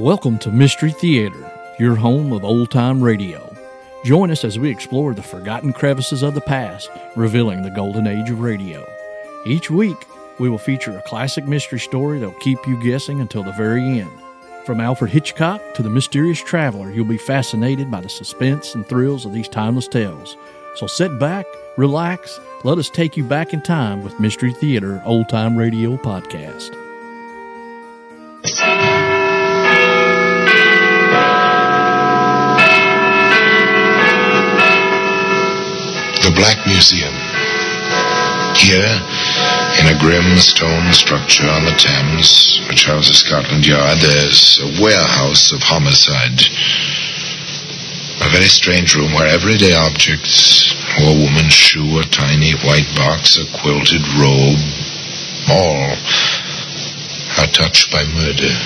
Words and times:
Welcome 0.00 0.38
to 0.38 0.50
Mystery 0.50 0.92
Theater, 0.92 1.52
your 1.78 1.94
home 1.94 2.32
of 2.32 2.42
old 2.42 2.70
time 2.70 3.04
radio. 3.04 3.54
Join 4.02 4.30
us 4.30 4.46
as 4.46 4.58
we 4.58 4.70
explore 4.70 5.12
the 5.12 5.22
forgotten 5.22 5.74
crevices 5.74 6.22
of 6.22 6.32
the 6.32 6.40
past, 6.40 6.88
revealing 7.16 7.60
the 7.60 7.70
golden 7.70 8.06
age 8.06 8.30
of 8.30 8.40
radio. 8.40 8.90
Each 9.44 9.70
week, 9.70 9.98
we 10.38 10.48
will 10.48 10.56
feature 10.56 10.96
a 10.96 11.02
classic 11.02 11.44
mystery 11.44 11.78
story 11.78 12.18
that 12.18 12.26
will 12.26 12.40
keep 12.40 12.66
you 12.66 12.82
guessing 12.82 13.20
until 13.20 13.42
the 13.42 13.52
very 13.52 13.82
end. 14.00 14.10
From 14.64 14.80
Alfred 14.80 15.10
Hitchcock 15.10 15.60
to 15.74 15.82
the 15.82 15.90
mysterious 15.90 16.42
traveler, 16.42 16.90
you'll 16.90 17.04
be 17.04 17.18
fascinated 17.18 17.90
by 17.90 18.00
the 18.00 18.08
suspense 18.08 18.74
and 18.74 18.86
thrills 18.86 19.26
of 19.26 19.34
these 19.34 19.48
timeless 19.48 19.86
tales. 19.86 20.34
So 20.76 20.86
sit 20.86 21.18
back, 21.18 21.44
relax, 21.76 22.40
let 22.64 22.78
us 22.78 22.88
take 22.88 23.18
you 23.18 23.24
back 23.24 23.52
in 23.52 23.60
time 23.60 24.02
with 24.02 24.18
Mystery 24.18 24.54
Theater 24.54 25.02
Old 25.04 25.28
Time 25.28 25.58
Radio 25.58 25.98
Podcast. 25.98 26.79
Black 36.40 36.64
Museum. 36.66 37.12
Here, 38.56 38.96
in 39.76 39.92
a 39.92 40.00
grim 40.00 40.40
stone 40.40 40.88
structure 40.90 41.44
on 41.44 41.68
the 41.68 41.76
Thames, 41.76 42.64
which 42.66 42.86
houses 42.86 43.20
Scotland 43.20 43.66
Yard, 43.66 43.98
there's 44.00 44.58
a 44.64 44.80
warehouse 44.80 45.52
of 45.52 45.60
homicide. 45.60 46.40
A 48.24 48.32
very 48.32 48.48
strange 48.48 48.96
room 48.96 49.12
where 49.12 49.28
everyday 49.28 49.74
objects, 49.76 50.72
a 51.04 51.12
woman's 51.12 51.52
shoe, 51.52 52.00
a 52.00 52.08
tiny 52.08 52.56
white 52.64 52.88
box, 52.96 53.36
a 53.36 53.44
quilted 53.60 54.00
robe, 54.16 54.64
all 55.44 55.92
are 57.36 57.52
touched 57.52 57.92
by 57.92 58.00
murder. 58.16 58.56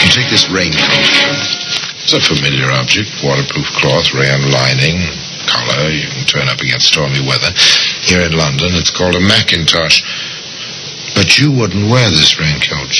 You 0.00 0.08
take 0.08 0.32
this 0.32 0.48
raincoat. 0.48 1.71
It's 2.12 2.28
a 2.28 2.36
familiar 2.36 2.68
object, 2.68 3.08
waterproof 3.24 3.72
cloth, 3.80 4.12
rayon 4.12 4.44
lining, 4.52 5.00
collar. 5.48 5.88
You 5.88 6.04
can 6.12 6.28
turn 6.28 6.44
up 6.44 6.60
against 6.60 6.92
stormy 6.92 7.24
weather. 7.24 7.48
Here 8.04 8.20
in 8.20 8.36
London, 8.36 8.76
it's 8.76 8.92
called 8.92 9.16
a 9.16 9.24
Macintosh. 9.24 10.04
But 11.16 11.40
you 11.40 11.48
wouldn't 11.56 11.88
wear 11.88 12.04
this 12.12 12.36
raincoat. 12.36 12.92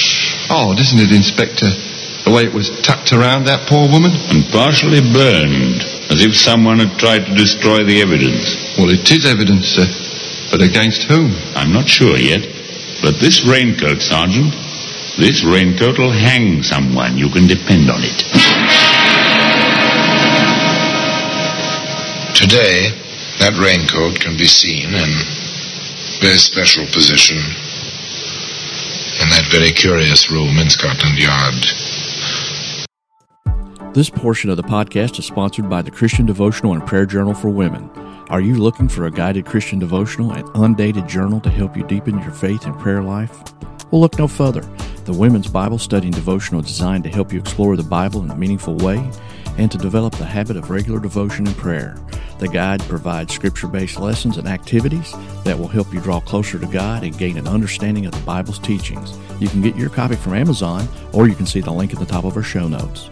Oh, 0.48 0.72
isn't 0.72 0.96
it, 0.96 1.12
Inspector? 1.12 1.68
The 2.24 2.32
way 2.32 2.48
it 2.48 2.56
was 2.56 2.72
tucked 2.80 3.12
around 3.12 3.52
that 3.52 3.68
poor 3.68 3.84
woman? 3.84 4.16
and 4.32 4.48
partially 4.48 5.04
burned, 5.04 5.84
as 6.08 6.24
if 6.24 6.32
someone 6.32 6.80
had 6.80 6.96
tried 6.96 7.28
to 7.28 7.36
destroy 7.36 7.84
the 7.84 8.00
evidence. 8.00 8.80
Well, 8.80 8.88
it 8.88 9.04
is 9.12 9.28
evidence, 9.28 9.76
sir. 9.76 9.92
But 10.48 10.64
against 10.64 11.04
whom? 11.04 11.36
I'm 11.52 11.76
not 11.76 11.84
sure 11.84 12.16
yet, 12.16 12.48
but 13.04 13.20
this 13.20 13.44
raincoat, 13.44 14.00
Sergeant, 14.00 14.56
this 15.20 15.44
raincoat 15.44 16.00
will 16.00 16.16
hang 16.16 16.64
someone. 16.64 17.20
You 17.20 17.28
can 17.28 17.44
depend 17.44 17.92
on 17.92 18.00
it. 18.00 18.81
Today, 22.42 22.90
that 23.38 23.54
raincoat 23.54 24.18
can 24.18 24.36
be 24.36 24.46
seen 24.46 24.88
in 24.88 25.10
very 26.20 26.38
special 26.38 26.84
position 26.86 27.38
in 27.38 29.28
that 29.30 29.46
very 29.48 29.70
curious 29.70 30.28
room 30.28 30.58
in 30.58 30.68
Scotland 30.68 31.18
Yard. 31.22 31.54
This 33.94 34.10
portion 34.10 34.50
of 34.50 34.56
the 34.56 34.64
podcast 34.64 35.20
is 35.20 35.26
sponsored 35.26 35.70
by 35.70 35.82
the 35.82 35.92
Christian 35.92 36.26
Devotional 36.26 36.72
and 36.72 36.84
Prayer 36.84 37.06
Journal 37.06 37.32
for 37.32 37.48
Women. 37.48 37.88
Are 38.28 38.40
you 38.40 38.56
looking 38.56 38.88
for 38.88 39.06
a 39.06 39.12
guided 39.12 39.46
Christian 39.46 39.78
devotional 39.78 40.32
and 40.32 40.50
undated 40.56 41.06
journal 41.06 41.40
to 41.42 41.48
help 41.48 41.76
you 41.76 41.84
deepen 41.84 42.18
your 42.18 42.32
faith 42.32 42.66
and 42.66 42.76
prayer 42.76 43.04
life? 43.04 43.40
Well, 43.92 44.00
look 44.00 44.18
no 44.18 44.26
further. 44.26 44.62
The 45.04 45.12
Women's 45.12 45.46
Bible 45.46 45.78
Study 45.78 46.08
and 46.08 46.16
Devotional 46.16 46.62
is 46.62 46.66
designed 46.66 47.04
to 47.04 47.10
help 47.10 47.32
you 47.32 47.38
explore 47.38 47.76
the 47.76 47.84
Bible 47.84 48.24
in 48.24 48.30
a 48.32 48.36
meaningful 48.36 48.74
way 48.78 49.08
and 49.58 49.70
to 49.70 49.78
develop 49.78 50.16
the 50.16 50.24
habit 50.24 50.56
of 50.56 50.70
regular 50.70 50.98
devotion 50.98 51.46
and 51.46 51.56
prayer. 51.56 51.96
The 52.42 52.48
guide 52.48 52.82
provides 52.88 53.32
scripture 53.32 53.68
based 53.68 54.00
lessons 54.00 54.36
and 54.36 54.48
activities 54.48 55.14
that 55.44 55.56
will 55.56 55.68
help 55.68 55.94
you 55.94 56.00
draw 56.00 56.18
closer 56.18 56.58
to 56.58 56.66
God 56.66 57.04
and 57.04 57.16
gain 57.16 57.38
an 57.38 57.46
understanding 57.46 58.04
of 58.04 58.10
the 58.10 58.20
Bible's 58.22 58.58
teachings. 58.58 59.16
You 59.38 59.46
can 59.46 59.62
get 59.62 59.76
your 59.76 59.88
copy 59.88 60.16
from 60.16 60.34
Amazon 60.34 60.88
or 61.12 61.28
you 61.28 61.36
can 61.36 61.46
see 61.46 61.60
the 61.60 61.70
link 61.70 61.92
at 61.92 62.00
the 62.00 62.04
top 62.04 62.24
of 62.24 62.36
our 62.36 62.42
show 62.42 62.66
notes. 62.66 63.08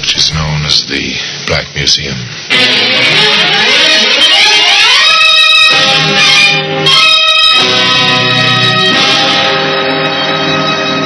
which 0.00 0.16
is 0.16 0.34
known 0.34 0.66
as 0.66 0.84
the 0.88 1.14
Black 1.46 1.66
Museum. 1.76 2.16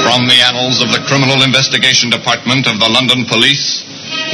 From 0.09 0.27
the 0.27 0.41
annals 0.41 0.81
of 0.81 0.89
the 0.91 1.05
Criminal 1.07 1.43
Investigation 1.43 2.09
Department 2.09 2.67
of 2.67 2.81
the 2.81 2.89
London 2.89 3.27
Police, 3.27 3.85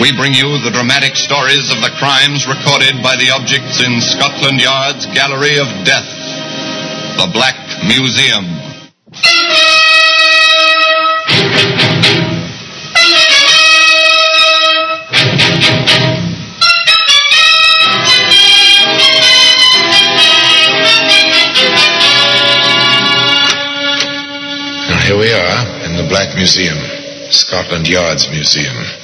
we 0.00 0.10
bring 0.16 0.34
you 0.34 0.58
the 0.62 0.70
dramatic 0.72 1.14
stories 1.14 1.70
of 1.70 1.80
the 1.80 1.90
crimes 1.98 2.48
recorded 2.48 3.02
by 3.02 3.14
the 3.16 3.30
objects 3.30 3.82
in 3.82 4.00
Scotland 4.00 4.60
Yard's 4.60 5.06
Gallery 5.06 5.58
of 5.58 5.68
Death, 5.84 6.08
the 7.18 7.30
Black 7.32 7.54
Museum. 7.86 8.44
Here 25.04 25.18
we 25.18 25.30
are 25.30 25.84
in 25.84 25.96
the 25.96 26.06
Black 26.08 26.34
Museum, 26.34 26.78
Scotland 27.30 27.86
Yard's 27.88 28.28
museum. 28.30 29.03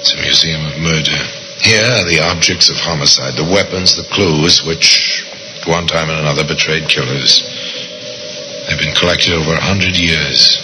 It's 0.00 0.16
a 0.16 0.22
museum 0.24 0.64
of 0.64 0.80
murder. 0.80 1.20
Here 1.60 1.84
are 1.84 2.08
the 2.08 2.24
objects 2.24 2.72
of 2.72 2.80
homicide, 2.80 3.36
the 3.36 3.44
weapons, 3.44 3.92
the 4.00 4.08
clues, 4.08 4.64
which 4.64 5.28
at 5.60 5.68
one 5.68 5.84
time 5.86 6.08
and 6.08 6.24
another 6.24 6.40
betrayed 6.48 6.88
killers. 6.88 7.44
They've 8.64 8.80
been 8.80 8.96
collected 8.96 9.36
over 9.36 9.52
a 9.52 9.60
hundred 9.60 10.00
years. 10.00 10.56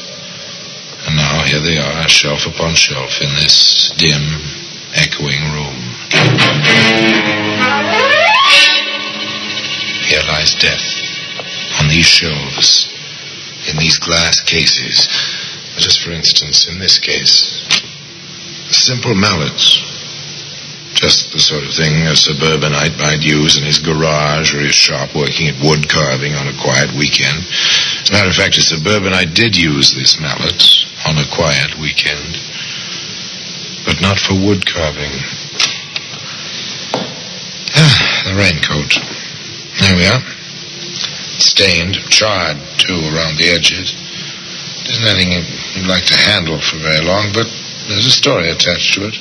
And 1.04 1.20
now 1.20 1.44
here 1.44 1.60
they 1.60 1.76
are, 1.76 2.08
shelf 2.08 2.48
upon 2.48 2.80
shelf, 2.80 3.20
in 3.20 3.28
this 3.36 3.92
dim, 4.00 4.24
echoing 4.96 5.44
room. 5.52 5.76
Here 10.08 10.24
lies 10.32 10.56
death 10.56 10.80
on 11.76 11.92
these 11.92 12.08
shelves, 12.08 12.88
in 13.68 13.76
these 13.76 14.00
glass 14.00 14.40
cases. 14.40 15.04
Just 15.76 16.00
for 16.00 16.12
instance, 16.12 16.66
in 16.72 16.78
this 16.78 16.96
case, 16.96 17.65
simple 18.76 19.14
mallets. 19.14 19.81
Just 20.93 21.32
the 21.32 21.40
sort 21.40 21.64
of 21.64 21.76
thing 21.76 22.08
a 22.08 22.17
suburbanite 22.17 22.96
might 22.96 23.20
use 23.20 23.61
in 23.61 23.64
his 23.64 23.78
garage 23.78 24.55
or 24.56 24.64
his 24.64 24.75
shop 24.75 25.12
working 25.12 25.49
at 25.49 25.61
wood 25.61 25.88
carving 25.88 26.32
on 26.32 26.49
a 26.49 26.56
quiet 26.56 26.93
weekend. 26.96 27.44
As 27.44 28.08
a 28.08 28.12
matter 28.12 28.32
of 28.32 28.37
fact, 28.37 28.56
a 28.56 28.64
suburbanite 28.64 29.37
did 29.37 29.56
use 29.56 29.93
this 29.93 30.17
mallet 30.20 30.64
on 31.05 31.20
a 31.20 31.28
quiet 31.28 31.76
weekend, 31.76 32.40
but 33.84 34.00
not 34.00 34.17
for 34.17 34.40
wood 34.40 34.64
carving. 34.64 35.12
Ah, 37.76 38.25
the 38.25 38.34
raincoat. 38.40 38.93
There 39.84 39.96
we 40.00 40.06
are. 40.08 40.25
Stained, 41.37 42.00
charred, 42.08 42.56
too, 42.81 42.96
around 43.12 43.37
the 43.37 43.52
edges. 43.52 43.93
Isn't 44.88 45.12
anything 45.12 45.44
you'd 45.76 45.93
like 45.93 46.08
to 46.08 46.17
handle 46.17 46.56
for 46.56 46.81
very 46.81 47.05
long, 47.05 47.37
but 47.37 47.44
there's 47.88 48.06
a 48.06 48.10
story 48.10 48.50
attached 48.50 48.94
to 48.94 49.06
it. 49.06 49.16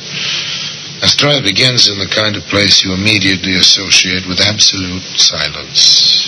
A 1.03 1.07
story 1.07 1.41
begins 1.41 1.88
in 1.88 2.00
the 2.00 2.09
kind 2.09 2.35
of 2.35 2.44
place 2.50 2.83
you 2.83 2.94
immediately 2.94 3.56
associate 3.56 4.25
with 4.27 4.41
absolute 4.41 5.03
silence. 5.21 6.25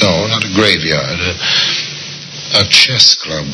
No, 0.00 0.26
not 0.28 0.44
a 0.44 0.52
graveyard, 0.54 1.20
a, 1.20 1.32
a 2.60 2.64
chess 2.72 3.14
club. 3.20 3.44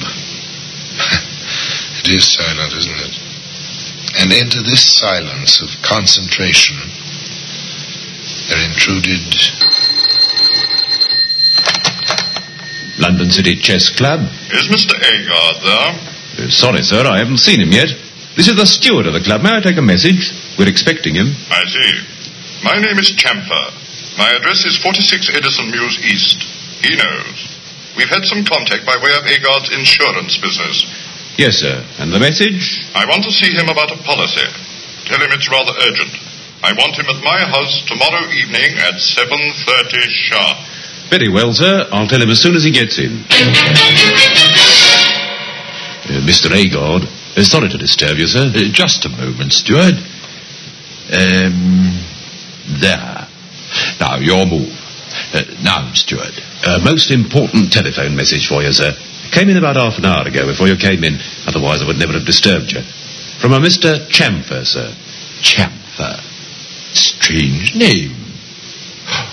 it 1.99 2.09
is 2.09 2.33
silent, 2.33 2.73
isn't 2.73 3.01
it? 3.03 3.15
And 4.21 4.33
into 4.33 4.63
this 4.63 4.83
silence 4.99 5.61
of 5.61 5.69
concentration, 5.83 6.77
there 8.49 8.65
intruded 8.71 9.27
London 12.99 13.31
City 13.31 13.57
Chess 13.57 13.91
Club. 13.91 14.21
Is 14.53 14.69
Mr. 14.69 14.95
Agard 14.95 15.63
there? 15.63 16.08
Sorry, 16.47 16.83
sir, 16.87 17.03
I 17.03 17.19
haven't 17.19 17.43
seen 17.43 17.59
him 17.59 17.75
yet. 17.75 17.91
This 18.39 18.47
is 18.47 18.55
the 18.55 18.67
steward 18.67 19.11
of 19.11 19.13
the 19.13 19.21
club. 19.21 19.43
May 19.43 19.59
I 19.59 19.61
take 19.61 19.77
a 19.77 19.83
message? 19.83 20.31
We're 20.55 20.71
expecting 20.71 21.19
him. 21.19 21.35
I 21.51 21.67
see. 21.67 21.91
My 22.63 22.79
name 22.79 22.95
is 23.03 23.11
Chamfer. 23.19 23.75
My 24.15 24.31
address 24.39 24.63
is 24.63 24.79
46 24.79 25.35
Edison 25.35 25.71
Mews 25.75 25.99
East. 26.07 26.39
He 26.79 26.95
knows. 26.95 27.59
We've 27.99 28.11
had 28.11 28.23
some 28.23 28.47
contact 28.47 28.87
by 28.87 28.95
way 29.03 29.11
of 29.19 29.27
Agard's 29.27 29.75
insurance 29.75 30.39
business. 30.39 30.87
Yes, 31.35 31.59
sir. 31.59 31.83
And 31.99 32.15
the 32.15 32.23
message? 32.23 32.87
I 32.95 33.07
want 33.11 33.27
to 33.27 33.35
see 33.35 33.51
him 33.51 33.67
about 33.67 33.91
a 33.91 33.99
policy. 34.07 34.47
Tell 35.11 35.19
him 35.19 35.35
it's 35.35 35.51
rather 35.51 35.75
urgent. 35.91 36.15
I 36.63 36.75
want 36.79 36.95
him 36.99 37.07
at 37.11 37.19
my 37.23 37.43
house 37.51 37.83
tomorrow 37.87 38.27
evening 38.31 38.79
at 38.79 38.95
7.30 39.03 40.07
sharp. 40.11 40.59
Very 41.11 41.31
well, 41.31 41.53
sir. 41.53 41.87
I'll 41.91 42.07
tell 42.07 42.23
him 42.23 42.31
as 42.31 42.43
soon 42.43 42.55
as 42.55 42.63
he 42.63 42.71
gets 42.71 42.99
in. 42.99 43.23
Mr. 46.21 46.51
Agard, 46.51 47.05
uh, 47.37 47.43
sorry 47.43 47.69
to 47.69 47.79
disturb 47.79 48.19
you, 48.19 48.27
sir. 48.27 48.51
Uh, 48.55 48.73
just 48.73 49.05
a 49.05 49.09
moment, 49.09 49.53
Steward. 49.53 49.95
Um, 51.13 51.99
there. 52.81 53.27
Now, 54.01 54.17
your 54.17 54.47
move. 54.47 54.69
Uh, 55.33 55.45
now, 55.63 55.93
Steward. 55.95 56.35
A 56.67 56.79
most 56.81 57.11
important 57.11 57.73
telephone 57.73 58.17
message 58.17 58.49
for 58.49 58.63
you, 58.63 58.73
sir. 58.73 58.93
Came 59.33 59.49
in 59.49 59.57
about 59.57 59.77
half 59.77 59.99
an 59.99 60.07
hour 60.07 60.27
ago 60.27 60.47
before 60.47 60.69
you 60.69 60.77
came 60.77 61.05
in. 61.05 61.19
Otherwise, 61.47 61.83
I 61.83 61.87
would 61.87 61.99
never 61.99 62.15
have 62.15 62.27
disturbed 62.27 62.73
you. 62.73 62.81
From 63.41 63.53
a 63.53 63.59
Mr. 63.61 64.09
Chamfer, 64.09 64.65
sir. 64.65 64.91
Chamfer. 65.41 66.19
Strange 66.95 67.77
name. 67.77 68.17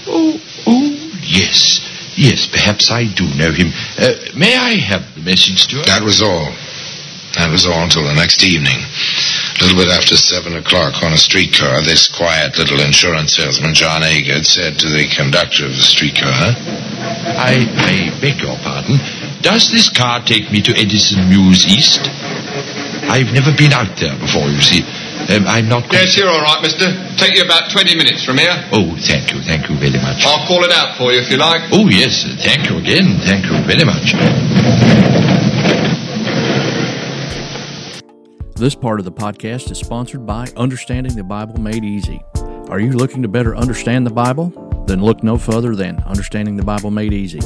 Oh, 0.07 0.39
oh, 0.67 1.19
yes. 1.23 1.81
Yes, 2.17 2.47
perhaps 2.47 2.91
I 2.91 3.11
do 3.13 3.25
know 3.35 3.51
him. 3.51 3.71
Uh, 3.97 4.13
may 4.37 4.55
I 4.55 4.75
have 4.75 5.15
the 5.15 5.21
message, 5.21 5.63
Steward? 5.63 5.85
That 5.85 6.03
was 6.03 6.21
all. 6.21 6.53
That 7.35 7.51
was 7.51 7.67
all 7.67 7.83
until 7.83 8.03
the 8.07 8.15
next 8.15 8.43
evening. 8.47 8.79
A 8.79 9.57
little 9.67 9.75
bit 9.75 9.91
after 9.91 10.15
seven 10.15 10.55
o'clock 10.55 11.03
on 11.03 11.11
a 11.11 11.19
streetcar, 11.19 11.83
this 11.83 12.07
quiet 12.07 12.55
little 12.57 12.79
insurance 12.79 13.35
salesman, 13.35 13.75
John 13.75 14.03
Agard, 14.07 14.47
said 14.47 14.79
to 14.79 14.87
the 14.87 15.03
conductor 15.11 15.67
of 15.67 15.75
the 15.75 15.83
streetcar, 15.83 16.31
I, 16.31 17.67
I 17.75 17.93
beg 18.23 18.39
your 18.39 18.55
pardon. 18.63 18.95
Does 19.43 19.67
this 19.69 19.91
car 19.91 20.23
take 20.23 20.47
me 20.51 20.61
to 20.63 20.71
Edison 20.79 21.27
Mews 21.27 21.67
East? 21.67 22.07
I've 23.11 23.29
never 23.35 23.51
been 23.53 23.75
out 23.75 23.93
there 23.99 24.15
before, 24.17 24.47
you 24.47 24.63
see. 24.63 24.81
Um, 25.27 25.43
I'm 25.45 25.67
not... 25.67 25.85
quite- 25.91 26.07
Yes, 26.07 26.17
you're 26.17 26.29
all 26.31 26.41
right, 26.41 26.61
mister. 26.63 26.87
Take 27.19 27.35
you 27.35 27.43
about 27.43 27.67
20 27.71 27.95
minutes 27.99 28.23
from 28.23 28.37
here. 28.39 28.55
Oh, 28.71 28.95
thank 28.95 29.33
you, 29.35 29.41
thank 29.43 29.67
you 29.69 29.75
very 29.75 29.99
much. 29.99 30.23
I'll 30.25 30.47
call 30.47 30.63
it 30.63 30.71
out 30.71 30.97
for 30.97 31.11
you 31.11 31.19
if 31.19 31.29
you 31.29 31.37
like. 31.37 31.67
Oh, 31.71 31.87
yes, 31.91 32.23
thank 32.43 32.69
you 32.69 32.77
again. 32.79 33.19
Thank 33.27 33.45
you 33.45 33.59
very 33.67 33.83
much. 33.85 35.14
This 38.57 38.73
part 38.73 38.99
of 38.99 39.05
the 39.05 39.11
podcast 39.11 39.69
is 39.69 39.79
sponsored 39.79 40.25
by 40.25 40.47
Understanding 40.55 41.13
the 41.13 41.25
Bible 41.25 41.59
Made 41.59 41.83
Easy. 41.83 42.23
Are 42.69 42.79
you 42.79 42.93
looking 42.93 43.21
to 43.21 43.27
better 43.27 43.53
understand 43.53 44.07
the 44.07 44.13
Bible? 44.13 44.47
Then 44.87 45.03
look 45.03 45.23
no 45.23 45.37
further 45.37 45.75
than 45.75 45.99
Understanding 46.05 46.55
the 46.55 46.63
Bible 46.63 46.89
Made 46.89 47.11
Easy. 47.11 47.41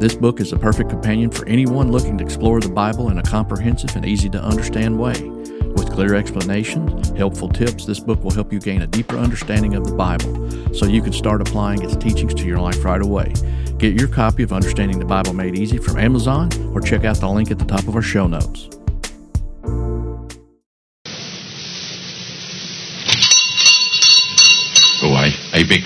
This 0.00 0.14
book 0.14 0.38
is 0.38 0.52
a 0.52 0.58
perfect 0.58 0.90
companion 0.90 1.30
for 1.30 1.46
anyone 1.46 1.90
looking 1.90 2.18
to 2.18 2.24
explore 2.24 2.60
the 2.60 2.68
Bible 2.68 3.08
in 3.08 3.16
a 3.16 3.22
comprehensive 3.22 3.96
and 3.96 4.04
easy 4.04 4.28
to 4.28 4.42
understand 4.42 4.98
way. 4.98 5.22
With 5.22 5.90
clear 5.92 6.14
explanations, 6.14 7.08
helpful 7.16 7.48
tips, 7.48 7.86
this 7.86 7.98
book 7.98 8.22
will 8.22 8.34
help 8.34 8.52
you 8.52 8.60
gain 8.60 8.82
a 8.82 8.86
deeper 8.86 9.16
understanding 9.16 9.76
of 9.76 9.86
the 9.86 9.94
Bible 9.94 10.74
so 10.74 10.84
you 10.84 11.00
can 11.00 11.14
start 11.14 11.40
applying 11.40 11.82
its 11.82 11.96
teachings 11.96 12.34
to 12.34 12.44
your 12.44 12.58
life 12.58 12.84
right 12.84 13.00
away. 13.00 13.32
Get 13.78 13.98
your 13.98 14.08
copy 14.08 14.42
of 14.42 14.52
Understanding 14.52 14.98
the 14.98 15.06
Bible 15.06 15.32
Made 15.32 15.56
Easy 15.56 15.78
from 15.78 15.98
Amazon 15.98 16.50
or 16.74 16.82
check 16.82 17.06
out 17.06 17.16
the 17.16 17.30
link 17.30 17.50
at 17.50 17.58
the 17.58 17.64
top 17.64 17.88
of 17.88 17.96
our 17.96 18.02
show 18.02 18.26
notes. 18.26 18.68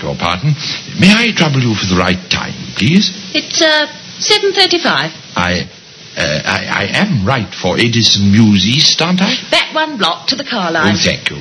Your 0.01 0.15
pardon. 0.15 0.53
May 0.99 1.11
I 1.11 1.31
trouble 1.35 1.61
you 1.61 1.75
for 1.75 1.85
the 1.87 1.99
right 1.99 2.19
time, 2.29 2.53
please? 2.75 3.11
It's, 3.33 3.61
uh, 3.61 3.87
7.35. 4.19 5.11
I, 5.35 5.69
uh, 6.17 6.41
I, 6.45 6.65
I 6.71 6.83
am 6.93 7.25
right 7.25 7.53
for 7.53 7.77
Edison 7.77 8.31
Mews 8.31 8.65
East, 8.65 9.01
aren't 9.01 9.21
I? 9.21 9.35
Back 9.51 9.73
one 9.75 9.97
block 9.97 10.27
to 10.27 10.35
the 10.35 10.45
car 10.45 10.71
Oh, 10.73 10.95
thank 10.95 11.29
you. 11.29 11.37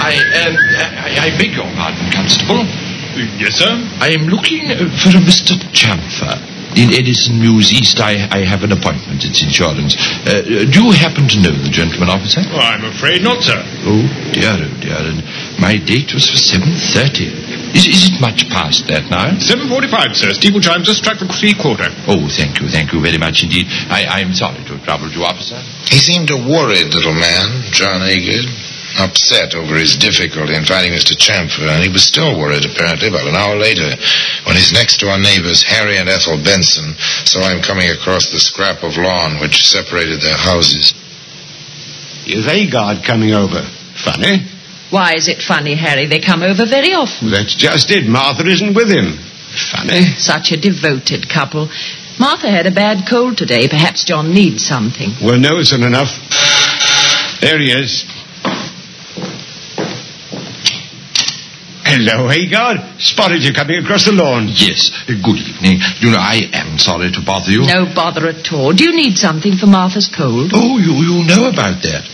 I, 0.00 0.14
um, 0.46 0.56
I, 0.56 1.26
I 1.26 1.38
beg 1.38 1.52
your 1.52 1.66
pardon, 1.76 2.10
Constable. 2.12 2.64
Yes, 3.36 3.56
sir? 3.58 3.74
I 4.00 4.10
am 4.14 4.28
looking 4.28 4.70
uh, 4.70 4.76
for 5.02 5.10
a 5.10 5.20
Mr. 5.20 5.58
Chamfer. 5.74 6.38
In 6.78 6.94
Edison 6.94 7.42
Mews 7.42 7.74
East, 7.74 7.98
I, 7.98 8.14
I 8.30 8.46
have 8.46 8.62
an 8.62 8.70
appointment. 8.70 9.26
It's 9.26 9.42
insurance. 9.42 9.98
Uh, 10.22 10.46
do 10.46 10.86
you 10.86 10.94
happen 10.94 11.26
to 11.26 11.36
know 11.42 11.50
the 11.50 11.74
gentleman, 11.74 12.06
officer? 12.06 12.38
Oh, 12.46 12.54
I'm 12.54 12.86
afraid 12.86 13.26
not, 13.26 13.42
sir. 13.42 13.58
Oh, 13.82 14.06
dear, 14.30 14.54
oh, 14.62 14.70
dear. 14.78 15.02
And 15.02 15.26
my 15.58 15.74
date 15.74 16.14
was 16.14 16.30
for 16.30 16.38
7.30. 16.38 17.74
Is, 17.74 17.90
is 17.90 18.14
it 18.14 18.22
much 18.22 18.46
past 18.48 18.86
that 18.86 19.10
now? 19.10 19.34
7.45, 19.42 20.14
sir. 20.14 20.30
Steeple 20.38 20.62
chimes 20.62 20.86
just 20.86 21.02
struck 21.02 21.18
the 21.18 21.26
three-quarter. 21.26 21.90
Oh, 22.06 22.30
thank 22.30 22.62
you, 22.62 22.70
thank 22.70 22.94
you 22.94 23.02
very 23.02 23.18
much 23.18 23.42
indeed. 23.42 23.66
I, 23.90 24.22
I'm 24.22 24.30
sorry 24.32 24.62
to 24.70 24.78
have 24.78 24.84
troubled 24.86 25.10
you, 25.18 25.26
officer. 25.26 25.58
He 25.90 25.98
seemed 25.98 26.30
a 26.30 26.38
worried 26.38 26.94
little 26.94 27.18
man, 27.18 27.66
John 27.74 28.06
Agard, 28.06 28.46
upset 28.96 29.54
over 29.54 29.76
his 29.76 29.96
difficulty 29.96 30.56
in 30.56 30.64
finding 30.64 30.96
Mr. 30.96 31.12
Chamfer, 31.12 31.68
and 31.68 31.84
he 31.84 31.92
was 31.92 32.02
still 32.02 32.38
worried, 32.38 32.64
apparently, 32.64 33.08
about 33.08 33.28
an 33.28 33.36
hour 33.36 33.56
later, 33.56 33.88
when 34.48 34.56
his 34.56 34.72
next-door 34.72 35.18
neighbors, 35.20 35.62
Harry 35.62 35.98
and 35.98 36.08
Ethel 36.08 36.40
Benson, 36.40 36.96
saw 37.28 37.44
him 37.52 37.60
coming 37.60 37.90
across 37.90 38.30
the 38.32 38.40
scrap 38.40 38.82
of 38.82 38.96
lawn 38.96 39.40
which 39.40 39.68
separated 39.68 40.20
their 40.20 40.38
houses. 40.38 40.94
Is 42.26 42.46
Agard 42.48 43.04
coming 43.04 43.32
over? 43.32 43.62
Funny. 44.04 44.44
Why 44.90 45.14
is 45.14 45.28
it 45.28 45.42
funny, 45.42 45.74
Harry? 45.74 46.06
They 46.06 46.20
come 46.20 46.42
over 46.42 46.64
very 46.64 46.92
often. 46.94 47.30
That's 47.30 47.54
just 47.54 47.90
it. 47.90 48.08
Martha 48.08 48.46
isn't 48.46 48.74
with 48.74 48.88
him. 48.88 49.18
Funny. 49.72 50.16
Such 50.16 50.52
a 50.52 50.56
devoted 50.60 51.28
couple. 51.28 51.68
Martha 52.18 52.50
had 52.50 52.66
a 52.66 52.70
bad 52.70 53.08
cold 53.08 53.36
today. 53.36 53.68
Perhaps 53.68 54.04
John 54.04 54.32
needs 54.32 54.64
something. 54.64 55.10
Well, 55.22 55.38
no 55.38 55.58
isn't 55.58 55.82
enough. 55.82 56.10
There 57.40 57.58
he 57.58 57.70
is. 57.70 58.04
Hello, 61.88 62.28
Agard. 62.28 63.00
Spotted 63.00 63.40
you 63.40 63.56
coming 63.56 63.80
across 63.80 64.04
the 64.04 64.12
lawn. 64.12 64.44
Yes, 64.52 64.92
good 65.08 65.40
evening. 65.40 65.80
You 66.04 66.12
know, 66.12 66.20
I 66.20 66.44
am 66.52 66.76
sorry 66.76 67.08
to 67.08 67.24
bother 67.24 67.48
you. 67.48 67.64
No 67.64 67.88
bother 67.88 68.28
at 68.28 68.44
all. 68.52 68.76
Do 68.76 68.84
you 68.84 68.92
need 68.92 69.16
something 69.16 69.56
for 69.56 69.64
Martha's 69.64 70.04
cold? 70.04 70.52
Oh, 70.52 70.76
you, 70.76 70.92
you 71.00 71.24
know 71.24 71.48
about 71.48 71.80
that. 71.88 72.04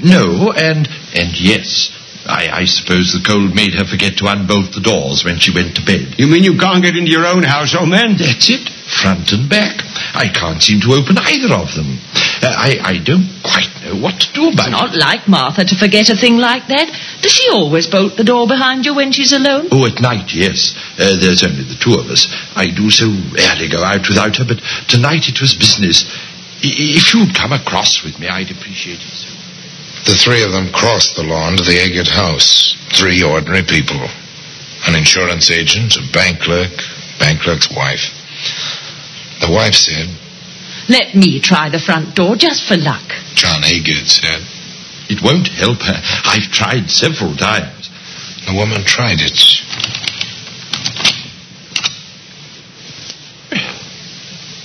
No, 0.00 0.48
and, 0.56 0.88
and 1.12 1.36
yes. 1.36 1.92
I, 2.24 2.64
I 2.64 2.64
suppose 2.64 3.12
the 3.12 3.20
cold 3.20 3.52
made 3.52 3.76
her 3.76 3.84
forget 3.84 4.16
to 4.20 4.32
unbolt 4.32 4.72
the 4.72 4.80
doors 4.80 5.24
when 5.24 5.40
she 5.40 5.52
went 5.52 5.76
to 5.76 5.84
bed. 5.84 6.16
You 6.16 6.28
mean 6.28 6.44
you 6.44 6.56
can't 6.56 6.80
get 6.80 6.96
into 6.96 7.12
your 7.12 7.28
own 7.28 7.44
house, 7.44 7.76
old 7.76 7.92
man? 7.92 8.16
That's 8.16 8.48
it. 8.48 8.64
Front 8.88 9.32
and 9.36 9.48
back. 9.48 9.84
I 10.16 10.32
can't 10.32 10.60
seem 10.60 10.80
to 10.88 10.96
open 10.96 11.20
either 11.20 11.52
of 11.52 11.72
them. 11.76 12.00
Uh, 12.40 12.48
I, 12.48 12.80
I 12.80 12.94
don't 13.04 13.28
quite 13.44 13.68
know 13.88 14.00
what 14.00 14.20
to 14.20 14.32
do 14.32 14.48
about 14.52 14.68
it? 14.68 14.76
Not 14.76 14.94
like 14.96 15.28
Martha 15.28 15.64
to 15.64 15.76
forget 15.76 16.10
a 16.10 16.16
thing 16.16 16.36
like 16.36 16.66
that. 16.68 16.88
Does 17.22 17.32
she 17.32 17.48
always 17.50 17.86
bolt 17.86 18.16
the 18.16 18.24
door 18.24 18.46
behind 18.46 18.84
you 18.84 18.94
when 18.94 19.12
she's 19.12 19.32
alone? 19.32 19.68
Oh, 19.72 19.86
at 19.86 20.00
night, 20.00 20.32
yes. 20.34 20.76
Uh, 20.98 21.16
there's 21.18 21.42
only 21.42 21.64
the 21.64 21.78
two 21.80 21.94
of 21.94 22.06
us. 22.10 22.28
I 22.54 22.70
do 22.70 22.90
so 22.90 23.08
rarely 23.32 23.68
go 23.68 23.82
out 23.82 24.08
without 24.08 24.36
her, 24.36 24.44
but 24.44 24.60
tonight 24.88 25.28
it 25.28 25.40
was 25.40 25.54
business. 25.54 26.04
I- 26.62 26.98
if 27.00 27.14
you'd 27.14 27.34
come 27.34 27.52
across 27.52 28.02
with 28.04 28.18
me, 28.18 28.28
I'd 28.28 28.50
appreciate 28.50 29.00
it 29.00 29.10
so. 29.14 29.32
The 30.04 30.14
three 30.18 30.42
of 30.42 30.52
them 30.52 30.70
crossed 30.72 31.16
the 31.16 31.22
lawn 31.24 31.56
to 31.56 31.64
the 31.64 31.78
Eggert 31.80 32.08
house. 32.08 32.76
Three 32.94 33.22
ordinary 33.22 33.62
people. 33.62 34.00
An 34.86 34.94
insurance 34.94 35.50
agent, 35.50 35.96
a 35.96 36.12
bank 36.12 36.40
clerk, 36.40 36.70
bank 37.18 37.40
clerk's 37.40 37.68
wife. 37.74 38.14
The 39.40 39.50
wife 39.50 39.74
said, 39.74 40.08
Let 40.88 41.14
me 41.14 41.40
try 41.40 41.68
the 41.68 41.78
front 41.78 42.14
door 42.16 42.36
just 42.36 42.66
for 42.66 42.76
luck. 42.76 43.04
John 43.34 43.62
Eggert 43.64 44.08
said. 44.08 44.40
It 45.10 45.22
won't 45.22 45.48
help 45.48 45.80
her. 45.82 46.00
I've 46.24 46.50
tried 46.52 46.90
several 46.90 47.34
times. 47.36 47.88
The 48.46 48.54
woman 48.54 48.84
tried 48.84 49.20
it. 49.20 49.36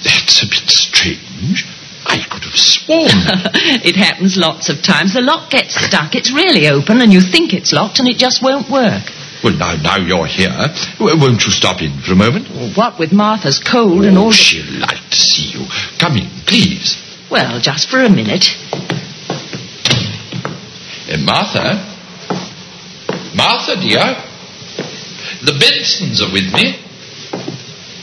That's 0.03 0.43
a 0.43 0.47
bit 0.47 0.67
strange. 0.69 1.65
I 2.05 2.19
could 2.29 2.43
have 2.43 2.57
sworn. 2.59 3.07
it 3.87 3.95
happens 3.95 4.35
lots 4.35 4.69
of 4.69 4.81
times. 4.83 5.13
The 5.13 5.21
lock 5.21 5.49
gets 5.49 5.75
stuck. 5.75 6.15
It's 6.15 6.31
really 6.33 6.67
open, 6.67 6.99
and 7.01 7.13
you 7.13 7.21
think 7.21 7.53
it's 7.53 7.71
locked, 7.71 7.99
and 7.99 8.07
it 8.09 8.17
just 8.17 8.43
won't 8.43 8.69
work. 8.69 9.07
well, 9.43 9.55
now, 9.55 9.75
now 9.79 9.97
you're 9.97 10.27
here. 10.27 10.51
W- 10.99 11.15
Won't 11.19 11.45
you 11.45 11.51
stop 11.51 11.81
in 11.81 11.95
for 12.03 12.11
a 12.11 12.15
moment? 12.19 12.47
What 12.75 12.99
with 12.99 13.13
Martha's 13.13 13.59
cold 13.59 14.03
and 14.03 14.17
all. 14.17 14.27
Oh, 14.27 14.31
she'll 14.31 14.67
like 14.83 14.99
to 15.11 15.15
see 15.17 15.57
you. 15.57 15.63
Please. 16.53 17.01
Well, 17.31 17.60
just 17.60 17.89
for 17.89 18.00
a 18.03 18.10
minute. 18.10 18.55
Uh, 21.10 21.17
Martha? 21.17 21.81
Martha, 23.36 23.75
dear? 23.81 24.22
The 25.41 25.53
Bensons 25.53 26.22
are 26.22 26.31
with 26.31 26.53
me. 26.53 26.77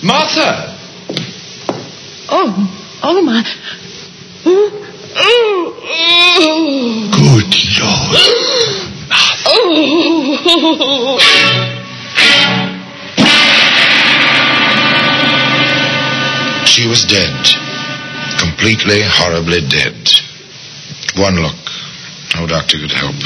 Martha! 0.02 0.76
Oh, 2.28 2.98
oh 3.04 3.22
my. 3.22 3.44
Oh, 4.46 4.70
oh, 5.14 5.76
oh. 6.34 7.10
Good 7.14 7.54
Lord. 7.80 8.18
She 16.66 16.88
was 16.88 17.04
dead. 17.04 17.59
Completely, 18.40 19.04
horribly 19.04 19.60
dead. 19.68 20.00
One 21.20 21.36
look. 21.44 21.60
No 22.40 22.48
doctor 22.48 22.80
could 22.80 22.96
help. 22.96 23.20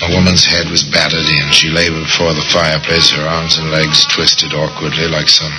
A 0.00 0.08
woman's 0.14 0.46
head 0.46 0.70
was 0.70 0.86
battered 0.86 1.26
in. 1.26 1.50
She 1.50 1.68
lay 1.68 1.90
before 1.90 2.32
the 2.32 2.46
fireplace, 2.54 3.10
her 3.10 3.26
arms 3.26 3.58
and 3.58 3.74
legs 3.74 4.06
twisted 4.14 4.54
awkwardly 4.54 5.10
like 5.10 5.28
some 5.28 5.52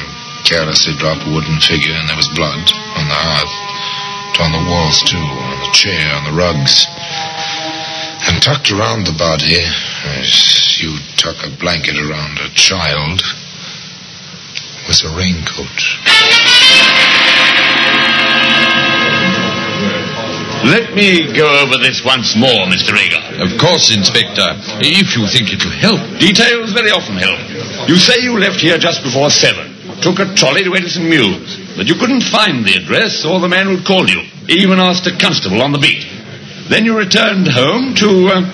carelessly 0.48 0.96
dropped 0.98 1.28
wooden 1.28 1.60
figure, 1.60 1.94
and 1.94 2.08
there 2.08 2.16
was 2.16 2.32
blood 2.34 2.64
on 2.96 3.06
the 3.12 3.22
hearth, 3.22 3.56
on 4.40 4.52
the 4.56 4.66
walls, 4.72 5.04
too, 5.04 5.20
on 5.20 5.60
the 5.60 5.76
chair, 5.76 6.16
on 6.16 6.24
the 6.26 6.38
rugs. 6.40 6.88
And 8.32 8.42
tucked 8.42 8.72
around 8.72 9.06
the 9.06 9.18
body, 9.20 9.60
as 10.16 10.80
you 10.80 10.98
tuck 11.18 11.38
a 11.44 11.52
blanket 11.60 12.00
around 12.00 12.40
a 12.40 12.50
child, 12.56 13.22
was 14.88 15.04
a 15.04 15.12
raincoat. 15.12 16.91
Let 20.62 20.94
me 20.94 21.26
go 21.34 21.50
over 21.66 21.82
this 21.82 22.06
once 22.06 22.38
more, 22.38 22.70
Mr. 22.70 22.94
Agard. 22.94 23.42
Of 23.42 23.58
course, 23.58 23.90
Inspector, 23.90 24.46
if 24.86 25.18
you 25.18 25.26
think 25.26 25.50
it'll 25.50 25.74
help. 25.74 25.98
Details 26.22 26.70
very 26.74 26.94
often 26.94 27.18
help. 27.18 27.42
You 27.90 27.98
say 27.98 28.22
you 28.22 28.38
left 28.38 28.62
here 28.62 28.78
just 28.78 29.02
before 29.02 29.34
seven. 29.34 29.74
Took 30.06 30.22
a 30.22 30.30
trolley 30.38 30.62
to 30.64 30.78
Edison 30.78 31.10
Mews. 31.10 31.74
But 31.78 31.90
you 31.90 31.98
couldn't 31.98 32.22
find 32.30 32.62
the 32.62 32.78
address 32.78 33.26
or 33.26 33.42
the 33.42 33.50
man 33.50 33.66
who'd 33.66 33.86
called 33.86 34.10
you. 34.10 34.22
Even 34.50 34.78
asked 34.78 35.10
a 35.10 35.18
constable 35.18 35.62
on 35.66 35.74
the 35.74 35.82
beat. 35.82 36.06
Then 36.70 36.86
you 36.86 36.98
returned 36.98 37.50
home 37.50 37.98
to 37.98 38.10
uh, 38.30 38.46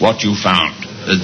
what 0.00 0.24
you 0.24 0.32
found. 0.34 0.72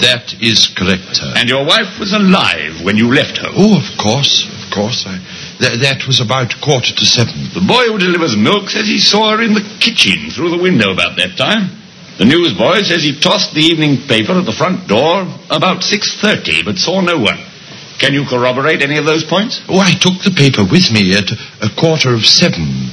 That 0.05 0.35
is 0.43 0.69
correct, 0.77 1.17
sir. 1.17 1.33
And 1.37 1.49
your 1.49 1.65
wife 1.65 1.99
was 1.99 2.13
alive 2.13 2.85
when 2.85 2.97
you 3.01 3.09
left 3.15 3.39
her. 3.39 3.49
Oh, 3.55 3.79
of 3.79 3.89
course, 3.97 4.45
of 4.45 4.75
course. 4.75 5.07
I, 5.07 5.23
th- 5.59 5.81
that 5.83 6.07
was 6.07 6.21
about 6.21 6.55
quarter 6.63 6.95
to 6.95 7.05
seven. 7.05 7.51
The 7.55 7.65
boy 7.67 7.91
who 7.91 7.99
delivers 7.99 8.37
milk 8.37 8.71
says 8.71 8.87
he 8.87 8.99
saw 8.99 9.37
her 9.37 9.43
in 9.43 9.55
the 9.55 9.67
kitchen 9.79 10.31
through 10.31 10.51
the 10.51 10.63
window 10.63 10.93
about 10.93 11.17
that 11.19 11.37
time. 11.37 11.75
The 12.19 12.27
newsboy 12.27 12.83
says 12.83 13.03
he 13.03 13.15
tossed 13.15 13.55
the 13.55 13.63
evening 13.63 14.09
paper 14.09 14.35
at 14.35 14.47
the 14.47 14.57
front 14.57 14.89
door 14.89 15.23
about 15.51 15.87
6.30, 15.87 16.65
but 16.65 16.79
saw 16.79 17.01
no 17.01 17.19
one. 17.19 17.39
Can 17.99 18.15
you 18.15 18.27
corroborate 18.27 18.83
any 18.83 18.99
of 18.99 19.07
those 19.07 19.23
points? 19.25 19.63
Oh, 19.69 19.79
I 19.79 19.95
took 19.95 20.23
the 20.23 20.35
paper 20.35 20.63
with 20.63 20.91
me 20.91 21.15
at 21.15 21.31
a 21.63 21.71
quarter 21.75 22.15
of 22.15 22.23
seven. 22.27 22.91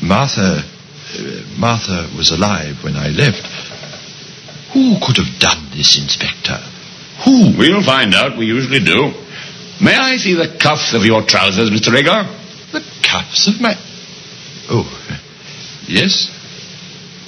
Martha, 0.00 0.60
uh, 0.60 1.20
Martha 1.56 2.08
was 2.16 2.30
alive 2.32 2.84
when 2.84 2.96
I 2.96 3.08
left. 3.08 3.44
Who 4.72 5.00
could 5.00 5.16
have 5.16 5.40
done 5.40 5.72
this, 5.72 5.96
Inspector? 5.96 6.56
Who? 7.24 7.56
We'll 7.56 7.84
find 7.84 8.14
out. 8.14 8.36
We 8.36 8.44
usually 8.44 8.80
do. 8.80 9.12
May 9.82 9.94
I 9.94 10.16
see 10.16 10.34
the 10.34 10.56
cuffs 10.60 10.94
of 10.94 11.04
your 11.04 11.22
trousers, 11.22 11.70
Mr. 11.70 11.92
Agard? 11.94 12.26
The 12.72 12.80
cuffs 13.02 13.46
of 13.48 13.60
my... 13.60 13.74
Oh, 14.70 14.86
yes. 15.86 16.30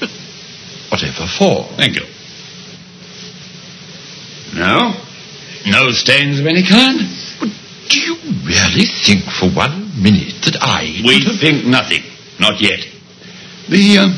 But 0.01 0.09
whatever 0.91 1.27
for? 1.27 1.65
Thank 1.77 1.97
you. 1.97 2.07
No? 4.55 4.95
No 5.67 5.91
stains 5.93 6.41
of 6.41 6.47
any 6.47 6.65
kind? 6.67 6.99
But 7.39 7.51
do 7.91 8.01
you 8.01 8.17
really 8.47 8.87
think 9.05 9.25
for 9.25 9.51
one 9.51 10.03
minute 10.03 10.41
that 10.45 10.57
I... 10.61 11.03
We 11.05 11.25
have- 11.25 11.39
think 11.39 11.67
nothing. 11.67 12.03
Not 12.41 12.61
yet. 12.61 12.81
The 13.69 13.99
uh, 13.99 14.09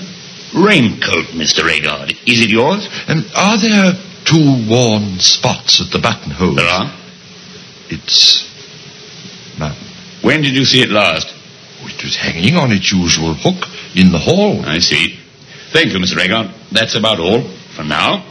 raincoat, 0.62 1.34
Mr. 1.34 1.66
Agard, 1.68 2.12
is 2.26 2.40
it 2.40 2.50
yours? 2.50 2.86
And 3.08 3.24
are 3.34 3.58
there 3.58 3.92
two 4.24 4.68
worn 4.70 5.18
spots 5.18 5.80
at 5.80 5.90
the 5.90 5.98
buttonhole? 5.98 6.54
There 6.54 6.66
are. 6.68 6.96
It's... 7.90 8.46
No. 9.58 9.74
When 10.22 10.42
did 10.42 10.54
you 10.54 10.64
see 10.64 10.82
it 10.82 10.90
last? 10.90 11.26
Oh, 11.82 11.88
it 11.88 12.02
was 12.02 12.16
hanging 12.16 12.56
on 12.56 12.72
its 12.72 12.92
usual 12.92 13.34
hook 13.34 13.66
in 13.94 14.12
the 14.12 14.18
hall. 14.18 14.64
I 14.64 14.78
see. 14.78 15.18
Thank 15.72 15.92
you, 15.92 15.98
Mr. 15.98 16.18
Agard. 16.18 16.54
That's 16.70 16.94
about 16.94 17.18
all 17.18 17.42
for 17.74 17.84
now. 17.84 18.24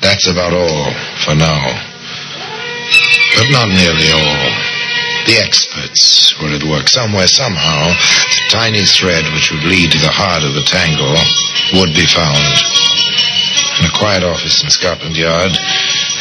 That's 0.00 0.30
about 0.30 0.52
all 0.54 0.92
for 1.26 1.34
now. 1.34 1.62
But 3.34 3.50
not 3.50 3.68
nearly 3.68 4.08
all. 4.14 4.76
The 5.26 5.42
experts 5.42 6.38
were 6.40 6.54
at 6.54 6.62
work 6.62 6.88
somewhere, 6.88 7.26
somehow. 7.26 7.90
The 7.90 8.46
tiny 8.50 8.84
thread 8.86 9.24
which 9.34 9.50
would 9.50 9.64
lead 9.64 9.90
to 9.90 9.98
the 9.98 10.14
heart 10.14 10.46
of 10.46 10.54
the 10.54 10.62
tangle 10.62 11.18
would 11.74 11.92
be 11.92 12.06
found. 12.06 12.54
In 13.76 13.84
a 13.84 13.98
quiet 13.98 14.24
office 14.24 14.64
in 14.64 14.70
Scotland 14.70 15.16
Yard, 15.16 15.52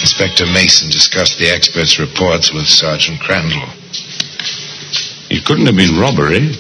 Inspector 0.04 0.46
Mason 0.52 0.92
discussed 0.92 1.40
the 1.40 1.48
experts' 1.48 2.00
reports 2.00 2.52
with 2.52 2.68
Sergeant 2.68 3.22
Crandall. 3.22 3.70
It 5.32 5.46
couldn't 5.46 5.68
have 5.68 5.78
been 5.80 5.96
robbery. 5.96 6.52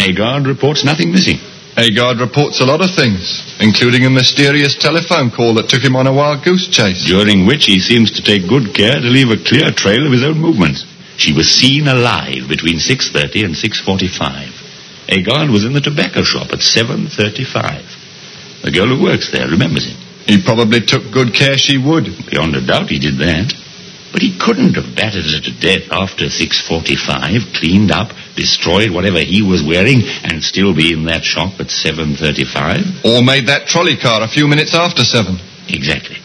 Agard 0.00 0.46
reports 0.46 0.84
nothing 0.84 1.12
missing. 1.12 1.36
Agard 1.76 2.18
reports 2.18 2.62
a 2.62 2.64
lot 2.64 2.80
of 2.80 2.94
things, 2.96 3.44
including 3.60 4.06
a 4.06 4.10
mysterious 4.10 4.74
telephone 4.74 5.30
call 5.30 5.52
that 5.60 5.68
took 5.68 5.84
him 5.84 5.96
on 5.96 6.06
a 6.06 6.14
wild 6.16 6.42
goose 6.42 6.66
chase. 6.68 7.04
During 7.04 7.44
which 7.44 7.66
he 7.66 7.78
seems 7.78 8.10
to 8.12 8.22
take 8.24 8.48
good 8.48 8.72
care 8.72 8.96
to 8.96 9.12
leave 9.12 9.28
a 9.28 9.44
clear 9.44 9.70
trail 9.70 10.06
of 10.06 10.12
his 10.12 10.24
own 10.24 10.38
movements. 10.40 10.86
She 11.18 11.34
was 11.36 11.52
seen 11.52 11.88
alive 11.88 12.48
between 12.48 12.78
6.30 12.80 13.44
and 13.44 13.54
6.45. 13.54 14.48
Agard 15.12 15.52
was 15.52 15.64
in 15.64 15.74
the 15.74 15.84
tobacco 15.84 16.22
shop 16.22 16.54
at 16.56 16.64
7.35. 16.64 18.64
The 18.64 18.72
girl 18.72 18.88
who 18.88 19.02
works 19.04 19.30
there 19.30 19.48
remembers 19.48 19.84
him. 19.84 20.05
He 20.26 20.42
probably 20.42 20.80
took 20.80 21.12
good 21.12 21.32
care 21.34 21.56
she 21.56 21.78
would. 21.78 22.04
Beyond 22.30 22.56
a 22.56 22.66
doubt 22.66 22.90
he 22.90 22.98
did 22.98 23.18
that. 23.18 23.54
But 24.12 24.22
he 24.22 24.38
couldn't 24.38 24.74
have 24.74 24.96
battered 24.96 25.26
her 25.26 25.40
to 25.40 25.60
death 25.60 25.92
after 25.92 26.26
6.45, 26.26 27.54
cleaned 27.54 27.90
up, 27.90 28.10
destroyed 28.34 28.90
whatever 28.90 29.20
he 29.20 29.42
was 29.42 29.62
wearing, 29.62 30.02
and 30.24 30.42
still 30.42 30.74
be 30.74 30.92
in 30.92 31.04
that 31.04 31.22
shop 31.22 31.60
at 31.60 31.68
7.35. 31.68 33.04
Or 33.04 33.22
made 33.22 33.46
that 33.48 33.66
trolley 33.68 33.96
car 33.96 34.22
a 34.22 34.28
few 34.28 34.48
minutes 34.48 34.74
after 34.74 35.04
seven. 35.04 35.38
Exactly. 35.68 36.16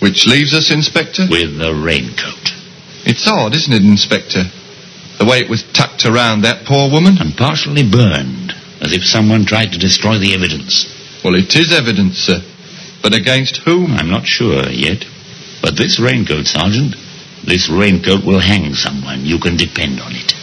Which 0.00 0.26
leaves 0.26 0.52
us, 0.52 0.72
Inspector? 0.72 1.26
With 1.30 1.58
the 1.58 1.74
raincoat. 1.74 2.52
It's 3.06 3.28
odd, 3.28 3.54
isn't 3.54 3.72
it, 3.72 3.82
Inspector? 3.82 4.42
The 5.18 5.26
way 5.26 5.38
it 5.38 5.50
was 5.50 5.62
tucked 5.72 6.06
around 6.06 6.42
that 6.42 6.66
poor 6.66 6.90
woman. 6.90 7.18
And 7.18 7.36
partially 7.36 7.88
burned, 7.88 8.52
as 8.80 8.92
if 8.92 9.04
someone 9.04 9.44
tried 9.44 9.72
to 9.72 9.78
destroy 9.78 10.18
the 10.18 10.34
evidence. 10.34 10.86
Well, 11.24 11.34
it 11.34 11.54
is 11.54 11.72
evidence, 11.72 12.18
sir. 12.18 12.40
But 13.02 13.14
against 13.14 13.58
whom? 13.58 13.92
I'm 13.92 14.10
not 14.10 14.26
sure 14.26 14.68
yet. 14.68 15.04
But 15.62 15.76
this 15.76 15.98
raincoat, 16.00 16.46
Sergeant, 16.46 16.94
this 17.44 17.68
raincoat 17.68 18.24
will 18.24 18.40
hang 18.40 18.74
someone. 18.74 19.24
You 19.24 19.38
can 19.38 19.56
depend 19.56 20.00
on 20.00 20.12
it. 20.12 20.34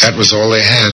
That 0.00 0.14
was 0.16 0.32
all 0.32 0.50
they 0.50 0.62
had. 0.62 0.93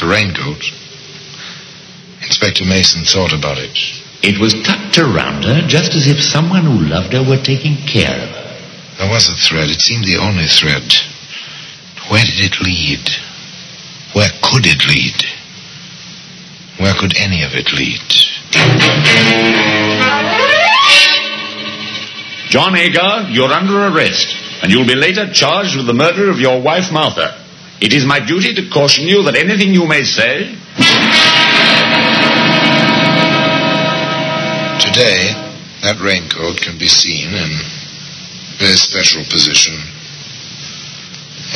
The 0.00 0.08
raincoat. 0.08 0.64
Inspector 2.24 2.64
Mason 2.64 3.04
thought 3.04 3.36
about 3.36 3.58
it. 3.58 3.76
It 4.24 4.40
was 4.40 4.56
tucked 4.64 4.96
around 4.96 5.44
her 5.44 5.68
just 5.68 5.92
as 5.92 6.08
if 6.08 6.24
someone 6.24 6.64
who 6.64 6.88
loved 6.88 7.12
her 7.12 7.20
were 7.20 7.36
taking 7.36 7.76
care 7.84 8.16
of 8.16 8.28
her. 8.32 8.56
There 8.96 9.10
was 9.10 9.28
a 9.28 9.36
thread. 9.36 9.68
It 9.68 9.80
seemed 9.80 10.04
the 10.04 10.16
only 10.16 10.48
thread. 10.48 10.88
Where 12.08 12.24
did 12.24 12.40
it 12.40 12.56
lead? 12.64 13.04
Where 14.16 14.32
could 14.40 14.64
it 14.64 14.88
lead? 14.88 15.20
Where 16.80 16.94
could 16.96 17.12
any 17.20 17.44
of 17.44 17.52
it 17.52 17.68
lead? 17.76 18.00
John 22.48 22.72
Agard, 22.72 23.34
you're 23.34 23.52
under 23.52 23.86
arrest, 23.92 24.34
and 24.62 24.72
you'll 24.72 24.86
be 24.86 24.94
later 24.94 25.30
charged 25.30 25.76
with 25.76 25.86
the 25.86 25.92
murder 25.92 26.30
of 26.30 26.40
your 26.40 26.62
wife, 26.62 26.90
Martha. 26.90 27.39
It 27.80 27.94
is 27.94 28.04
my 28.04 28.20
duty 28.20 28.52
to 28.54 28.68
caution 28.68 29.08
you 29.08 29.22
that 29.24 29.36
anything 29.36 29.72
you 29.72 29.88
may 29.88 30.04
say. 30.04 30.52
Today, 34.84 35.32
that 35.80 35.96
raincoat 35.96 36.60
can 36.60 36.76
be 36.76 36.88
seen 36.88 37.32
in 37.32 37.50
a 37.56 38.56
very 38.60 38.76
special 38.76 39.24
position 39.24 39.80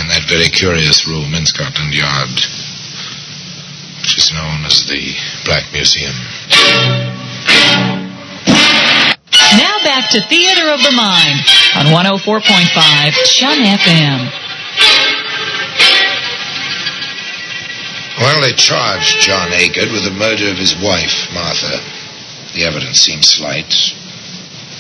in 0.00 0.08
that 0.08 0.24
very 0.26 0.48
curious 0.48 1.06
room 1.06 1.34
in 1.34 1.44
Scotland 1.44 1.92
Yard, 1.92 2.40
which 4.00 4.16
is 4.16 4.32
known 4.32 4.64
as 4.64 4.88
the 4.88 5.12
Black 5.44 5.68
Museum. 5.76 6.16
Now 9.60 9.76
back 9.84 10.08
to 10.16 10.24
Theater 10.24 10.72
of 10.72 10.80
the 10.80 10.96
Mind 10.96 11.44
on 11.76 11.92
104.5 11.92 13.12
CHUM 13.28 13.60
FM. 13.60 14.43
Well, 18.24 18.40
they 18.40 18.56
charged 18.56 19.20
John 19.20 19.52
Agard 19.52 19.92
with 19.92 20.08
the 20.08 20.16
murder 20.16 20.48
of 20.48 20.56
his 20.56 20.72
wife, 20.80 21.28
Martha. 21.36 21.76
The 22.56 22.64
evidence 22.64 23.04
seems 23.04 23.28
slight, 23.28 23.68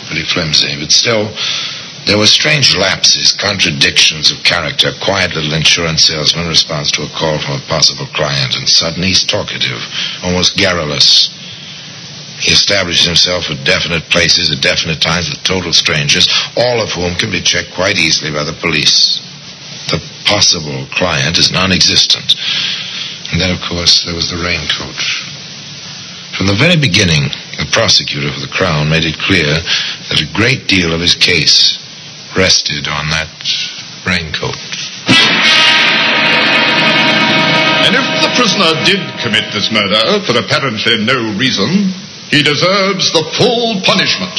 pretty 0.08 0.24
flimsy, 0.24 0.72
but 0.80 0.88
still, 0.88 1.28
there 2.08 2.16
were 2.16 2.24
strange 2.24 2.74
lapses, 2.74 3.36
contradictions 3.36 4.32
of 4.32 4.42
character. 4.48 4.96
Quiet 4.96 5.36
little 5.36 5.52
insurance 5.52 6.08
salesman 6.08 6.48
responds 6.48 6.90
to 6.92 7.04
a 7.04 7.12
call 7.12 7.36
from 7.36 7.60
a 7.60 7.68
possible 7.68 8.08
client, 8.16 8.56
and 8.56 8.64
suddenly 8.66 9.08
he's 9.08 9.28
talkative, 9.28 9.84
almost 10.24 10.56
garrulous. 10.56 11.28
He 12.40 12.48
establishes 12.48 13.04
himself 13.04 13.50
at 13.50 13.62
definite 13.68 14.08
places 14.08 14.56
at 14.56 14.64
definite 14.64 15.02
times 15.02 15.28
with 15.28 15.44
total 15.44 15.74
strangers, 15.74 16.32
all 16.56 16.80
of 16.80 16.96
whom 16.96 17.12
can 17.20 17.30
be 17.30 17.44
checked 17.44 17.76
quite 17.76 17.98
easily 17.98 18.32
by 18.32 18.44
the 18.44 18.56
police. 18.56 19.20
The 19.92 20.00
possible 20.24 20.88
client 20.96 21.36
is 21.38 21.52
non 21.52 21.72
existent. 21.72 22.32
And 23.32 23.40
then, 23.40 23.50
of 23.50 23.60
course, 23.64 24.04
there 24.04 24.14
was 24.14 24.30
the 24.30 24.40
raincoat. 24.42 25.00
From 26.36 26.50
the 26.50 26.58
very 26.58 26.74
beginning, 26.74 27.30
the 27.56 27.70
prosecutor 27.70 28.34
for 28.34 28.42
the 28.42 28.50
Crown 28.50 28.90
made 28.90 29.06
it 29.06 29.22
clear 29.22 29.46
that 30.10 30.18
a 30.18 30.32
great 30.34 30.66
deal 30.66 30.90
of 30.90 31.00
his 31.00 31.14
case 31.14 31.78
rested 32.34 32.90
on 32.90 33.06
that 33.14 33.30
raincoat. 34.02 34.58
And 37.86 37.94
if 37.94 38.06
the 38.24 38.34
prisoner 38.34 38.72
did 38.82 39.00
commit 39.22 39.46
this 39.54 39.70
murder 39.70 40.18
for 40.26 40.34
apparently 40.34 41.06
no 41.06 41.38
reason, 41.38 41.94
he 42.34 42.42
deserves 42.42 43.14
the 43.14 43.30
full 43.38 43.78
punishment. 43.86 44.34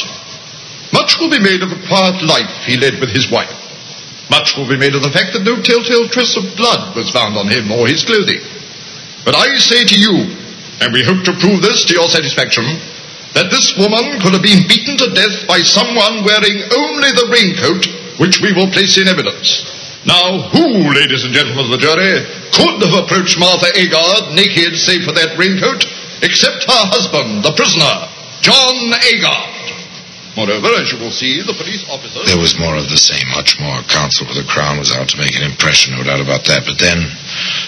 Much 0.92 1.16
will 1.16 1.30
be 1.30 1.40
made 1.40 1.62
of 1.64 1.70
the 1.72 1.80
quiet 1.88 2.20
life 2.22 2.52
he 2.68 2.76
led 2.76 3.00
with 3.00 3.08
his 3.10 3.30
wife. 3.32 3.56
Much 4.28 4.52
will 4.56 4.68
be 4.68 4.76
made 4.76 4.92
of 4.92 5.02
the 5.02 5.14
fact 5.14 5.32
that 5.32 5.46
no 5.46 5.56
telltale 5.62 6.10
trace 6.10 6.36
of 6.36 6.44
blood 6.58 6.92
was 6.92 7.14
found 7.14 7.38
on 7.38 7.48
him 7.48 7.70
or 7.72 7.86
his 7.86 8.04
clothing. 8.04 8.42
But 9.26 9.34
I 9.34 9.58
say 9.58 9.82
to 9.82 9.98
you, 9.98 10.30
and 10.78 10.94
we 10.94 11.02
hope 11.02 11.26
to 11.26 11.34
prove 11.42 11.58
this 11.58 11.82
to 11.90 11.98
your 11.98 12.06
satisfaction, 12.06 12.62
that 13.34 13.50
this 13.50 13.74
woman 13.74 14.22
could 14.22 14.38
have 14.38 14.46
been 14.46 14.70
beaten 14.70 14.94
to 15.02 15.10
death 15.18 15.50
by 15.50 15.66
someone 15.66 16.22
wearing 16.22 16.62
only 16.70 17.10
the 17.10 17.26
raincoat 17.34 17.82
which 18.22 18.38
we 18.38 18.54
will 18.54 18.70
place 18.70 18.94
in 19.02 19.10
evidence. 19.10 19.66
Now, 20.06 20.46
who, 20.54 20.94
ladies 20.94 21.26
and 21.26 21.34
gentlemen 21.34 21.66
of 21.66 21.74
the 21.74 21.82
jury, 21.82 22.22
could 22.54 22.78
have 22.86 23.02
approached 23.02 23.42
Martha 23.42 23.66
Agard 23.74 24.38
naked 24.38 24.78
save 24.78 25.02
for 25.02 25.12
that 25.18 25.34
raincoat, 25.34 25.82
except 26.22 26.62
her 26.62 26.84
husband, 26.94 27.42
the 27.42 27.50
prisoner, 27.58 28.06
John 28.46 28.94
Agard? 29.10 29.55
Moreover, 30.36 30.68
as 30.76 30.92
you 30.92 31.00
will 31.00 31.10
see, 31.10 31.40
the 31.40 31.56
police 31.56 31.80
officer... 31.88 32.20
There 32.28 32.36
was 32.36 32.60
more 32.60 32.76
of 32.76 32.92
the 32.92 33.00
same, 33.00 33.24
much 33.32 33.56
more. 33.56 33.80
Counsel 33.88 34.28
for 34.28 34.36
the 34.36 34.44
Crown 34.44 34.76
was 34.76 34.92
out 34.92 35.08
to 35.08 35.18
make 35.18 35.32
an 35.32 35.48
impression, 35.48 35.96
no 35.96 36.04
doubt 36.04 36.20
about 36.20 36.44
that. 36.44 36.68
But 36.68 36.76
then, 36.76 37.08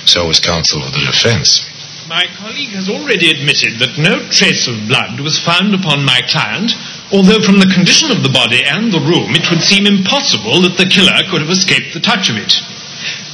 so 0.05 0.29
was 0.29 0.37
counsel 0.37 0.85
for 0.85 0.93
the 0.93 1.01
defense. 1.09 1.65
My 2.13 2.29
colleague 2.37 2.77
has 2.77 2.89
already 2.89 3.33
admitted 3.33 3.81
that 3.81 3.97
no 3.97 4.21
trace 4.29 4.69
of 4.69 4.85
blood 4.85 5.21
was 5.21 5.41
found 5.41 5.73
upon 5.73 6.05
my 6.05 6.21
client, 6.29 6.77
although 7.09 7.41
from 7.41 7.57
the 7.57 7.73
condition 7.73 8.13
of 8.13 8.21
the 8.21 8.33
body 8.33 8.61
and 8.65 8.93
the 8.93 9.01
room, 9.01 9.33
it 9.33 9.49
would 9.49 9.65
seem 9.65 9.89
impossible 9.89 10.61
that 10.65 10.77
the 10.77 10.89
killer 10.89 11.25
could 11.33 11.41
have 11.41 11.53
escaped 11.53 11.97
the 11.97 12.05
touch 12.05 12.29
of 12.29 12.37
it. 12.37 12.53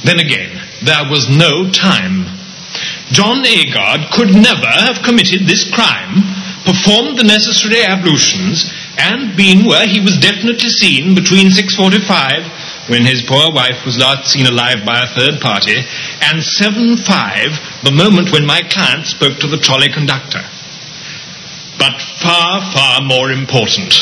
Then 0.07 0.19
again, 0.19 0.59
there 0.83 1.07
was 1.11 1.27
no 1.27 1.71
time. 1.71 2.27
John 3.11 3.43
Agard 3.43 4.11
could 4.11 4.31
never 4.31 4.67
have 4.67 5.03
committed 5.03 5.47
this 5.47 5.67
crime, 5.71 6.23
performed 6.67 7.15
the 7.15 7.27
necessary 7.27 7.79
ablutions, 7.79 8.67
and 8.97 9.35
been 9.35 9.65
where 9.65 9.87
he 9.87 9.99
was 9.99 10.17
definitely 10.17 10.71
seen 10.71 11.15
between 11.15 11.51
6.45, 11.51 12.89
when 12.89 13.03
his 13.05 13.25
poor 13.25 13.51
wife 13.51 13.83
was 13.85 13.97
last 13.97 14.29
seen 14.29 14.45
alive 14.45 14.85
by 14.85 15.01
a 15.03 15.11
third 15.13 15.41
party, 15.41 15.75
and 16.21 16.39
7.5, 16.39 17.83
the 17.83 17.91
moment 17.91 18.31
when 18.31 18.45
my 18.45 18.61
client 18.69 19.05
spoke 19.05 19.39
to 19.39 19.47
the 19.47 19.59
trolley 19.59 19.89
conductor. 19.89 20.43
But 21.77 21.99
far, 22.21 22.61
far 22.71 23.01
more 23.01 23.31
important 23.31 23.93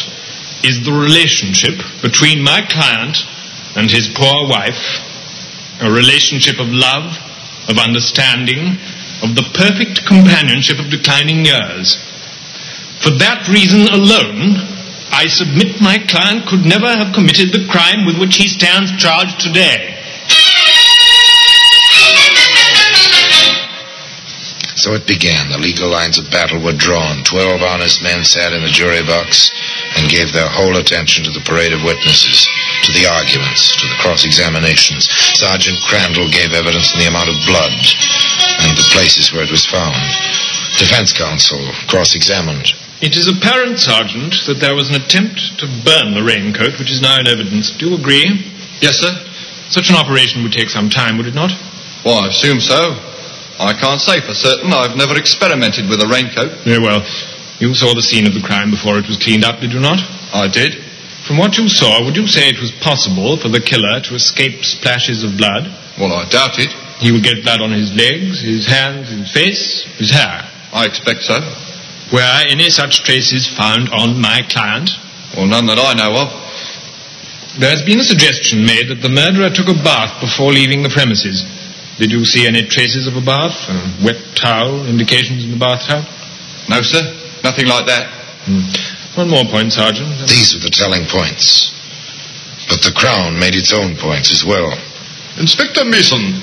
is 0.63 0.83
the 0.83 0.93
relationship 0.93 1.75
between 2.01 2.43
my 2.43 2.61
client 2.69 3.17
and 3.75 3.89
his 3.89 4.07
poor 4.13 4.47
wife, 4.47 5.01
a 5.81 5.89
relationship 5.89 6.59
of 6.59 6.69
love, 6.69 7.17
of 7.67 7.79
understanding, 7.79 8.77
of 9.23 9.35
the 9.35 9.47
perfect 9.55 10.05
companionship 10.05 10.77
of 10.79 10.91
declining 10.91 11.47
years. 11.47 11.95
For 13.01 13.11
that 13.19 13.47
reason 13.47 13.87
alone, 13.87 14.59
I 15.11 15.27
submit 15.27 15.81
my 15.81 15.99
client 16.07 16.47
could 16.47 16.65
never 16.65 16.87
have 16.87 17.13
committed 17.13 17.51
the 17.51 17.67
crime 17.69 18.05
with 18.05 18.19
which 18.19 18.35
he 18.37 18.47
stands 18.47 18.91
charged 18.97 19.39
today. 19.39 19.93
So 24.83 24.91
it 24.99 25.07
began. 25.07 25.47
The 25.47 25.63
legal 25.63 25.87
lines 25.87 26.19
of 26.19 26.27
battle 26.27 26.59
were 26.59 26.75
drawn. 26.75 27.23
Twelve 27.23 27.61
honest 27.63 28.03
men 28.03 28.25
sat 28.27 28.51
in 28.51 28.59
the 28.59 28.73
jury 28.73 28.99
box 29.05 29.47
and 29.95 30.11
gave 30.11 30.33
their 30.33 30.49
whole 30.49 30.75
attention 30.75 31.23
to 31.23 31.31
the 31.31 31.45
parade 31.47 31.71
of 31.71 31.87
witnesses, 31.87 32.43
to 32.83 32.91
the 32.91 33.07
arguments, 33.07 33.71
to 33.79 33.87
the 33.87 33.95
cross-examinations. 34.03 35.07
Sergeant 35.39 35.79
Crandall 35.87 36.27
gave 36.27 36.51
evidence 36.51 36.91
in 36.91 36.99
the 36.99 37.07
amount 37.07 37.31
of 37.31 37.39
blood 37.47 37.71
and 38.65 38.75
the 38.75 38.89
places 38.91 39.31
where 39.31 39.47
it 39.47 39.53
was 39.55 39.63
found. 39.63 39.95
Defense 40.77 41.13
counsel 41.13 41.61
cross-examined. 41.87 42.73
It 43.03 43.19
is 43.19 43.27
apparent, 43.27 43.77
Sergeant, 43.83 44.33
that 44.47 44.63
there 44.63 44.73
was 44.73 44.89
an 44.89 44.95
attempt 44.95 45.59
to 45.59 45.67
burn 45.83 46.15
the 46.15 46.23
raincoat, 46.23 46.79
which 46.79 46.89
is 46.89 47.03
now 47.03 47.19
in 47.19 47.27
evidence. 47.27 47.69
Do 47.75 47.91
you 47.91 47.99
agree? 47.99 48.25
Yes, 48.79 49.03
sir. 49.03 49.11
Such 49.69 49.91
an 49.91 49.99
operation 49.99 50.41
would 50.41 50.55
take 50.55 50.71
some 50.71 50.87
time, 50.87 51.19
would 51.19 51.27
it 51.27 51.35
not? 51.35 51.51
Well, 52.07 52.23
I 52.23 52.31
assume 52.31 52.63
so. 52.63 52.95
I 53.59 53.75
can't 53.77 54.01
say 54.01 54.23
for 54.23 54.33
certain. 54.33 54.73
I've 54.73 54.97
never 54.97 55.19
experimented 55.19 55.91
with 55.91 56.01
a 56.01 56.09
raincoat. 56.09 56.63
Very 56.65 56.81
well. 56.81 57.03
You 57.59 57.75
saw 57.75 57.93
the 57.93 58.03
scene 58.03 58.25
of 58.25 58.33
the 58.33 58.41
crime 58.43 58.71
before 58.71 58.97
it 58.97 59.07
was 59.07 59.19
cleaned 59.21 59.45
up, 59.45 59.61
did 59.61 59.71
you 59.71 59.79
not? 59.79 60.01
I 60.33 60.47
did. 60.47 60.79
From 61.27 61.37
what 61.37 61.55
you 61.55 61.69
saw, 61.69 62.03
would 62.03 62.17
you 62.17 62.27
say 62.27 62.49
it 62.49 62.59
was 62.59 62.71
possible 62.83 63.37
for 63.39 63.47
the 63.47 63.61
killer 63.61 64.01
to 64.09 64.15
escape 64.15 64.65
splashes 64.65 65.23
of 65.23 65.37
blood? 65.37 65.69
Well, 65.99 66.11
I 66.11 66.27
doubt 66.27 66.59
it. 66.59 66.71
He 66.99 67.11
would 67.11 67.23
get 67.23 67.43
blood 67.43 67.61
on 67.61 67.71
his 67.71 67.91
legs, 67.95 68.41
his 68.41 68.67
hands, 68.67 69.11
his 69.11 69.31
face, 69.31 69.83
his 69.99 70.11
hair. 70.11 70.49
I 70.73 70.85
expect 70.85 71.21
so. 71.23 71.37
Were 72.11 72.41
any 72.49 72.69
such 72.69 73.03
traces 73.05 73.47
found 73.47 73.89
on 73.89 74.19
my 74.19 74.41
client? 74.49 74.89
Well, 75.37 75.47
none 75.47 75.65
that 75.69 75.77
I 75.77 75.93
know 75.93 76.13
of. 76.17 76.29
There 77.61 77.69
has 77.69 77.85
been 77.85 78.01
a 78.01 78.05
suggestion 78.05 78.65
made 78.65 78.89
that 78.89 79.05
the 79.05 79.13
murderer 79.13 79.53
took 79.53 79.69
a 79.69 79.77
bath 79.77 80.17
before 80.21 80.49
leaving 80.49 80.81
the 80.81 80.89
premises. 80.89 81.45
Did 82.01 82.09
you 82.09 82.25
see 82.25 82.49
any 82.49 82.65
traces 82.65 83.05
of 83.05 83.13
a 83.13 83.21
bath? 83.21 83.53
A 83.69 83.77
wet 84.01 84.17
towel? 84.33 84.89
Indications 84.89 85.45
in 85.45 85.53
the 85.53 85.61
bathtub? 85.61 86.01
No, 86.65 86.81
sir. 86.81 87.05
Nothing 87.45 87.69
like 87.69 87.85
that. 87.85 88.09
Hmm. 88.49 88.65
One 89.13 89.29
more 89.29 89.45
point, 89.45 89.69
Sergeant. 89.69 90.09
These 90.25 90.57
were 90.57 90.65
the 90.65 90.73
telling 90.73 91.05
points. 91.05 91.69
But 92.65 92.81
the 92.81 92.93
Crown 92.97 93.37
made 93.37 93.53
its 93.53 93.69
own 93.69 93.93
points 94.01 94.33
as 94.33 94.41
well. 94.41 94.73
Inspector 95.37 95.85
Mason, 95.85 96.41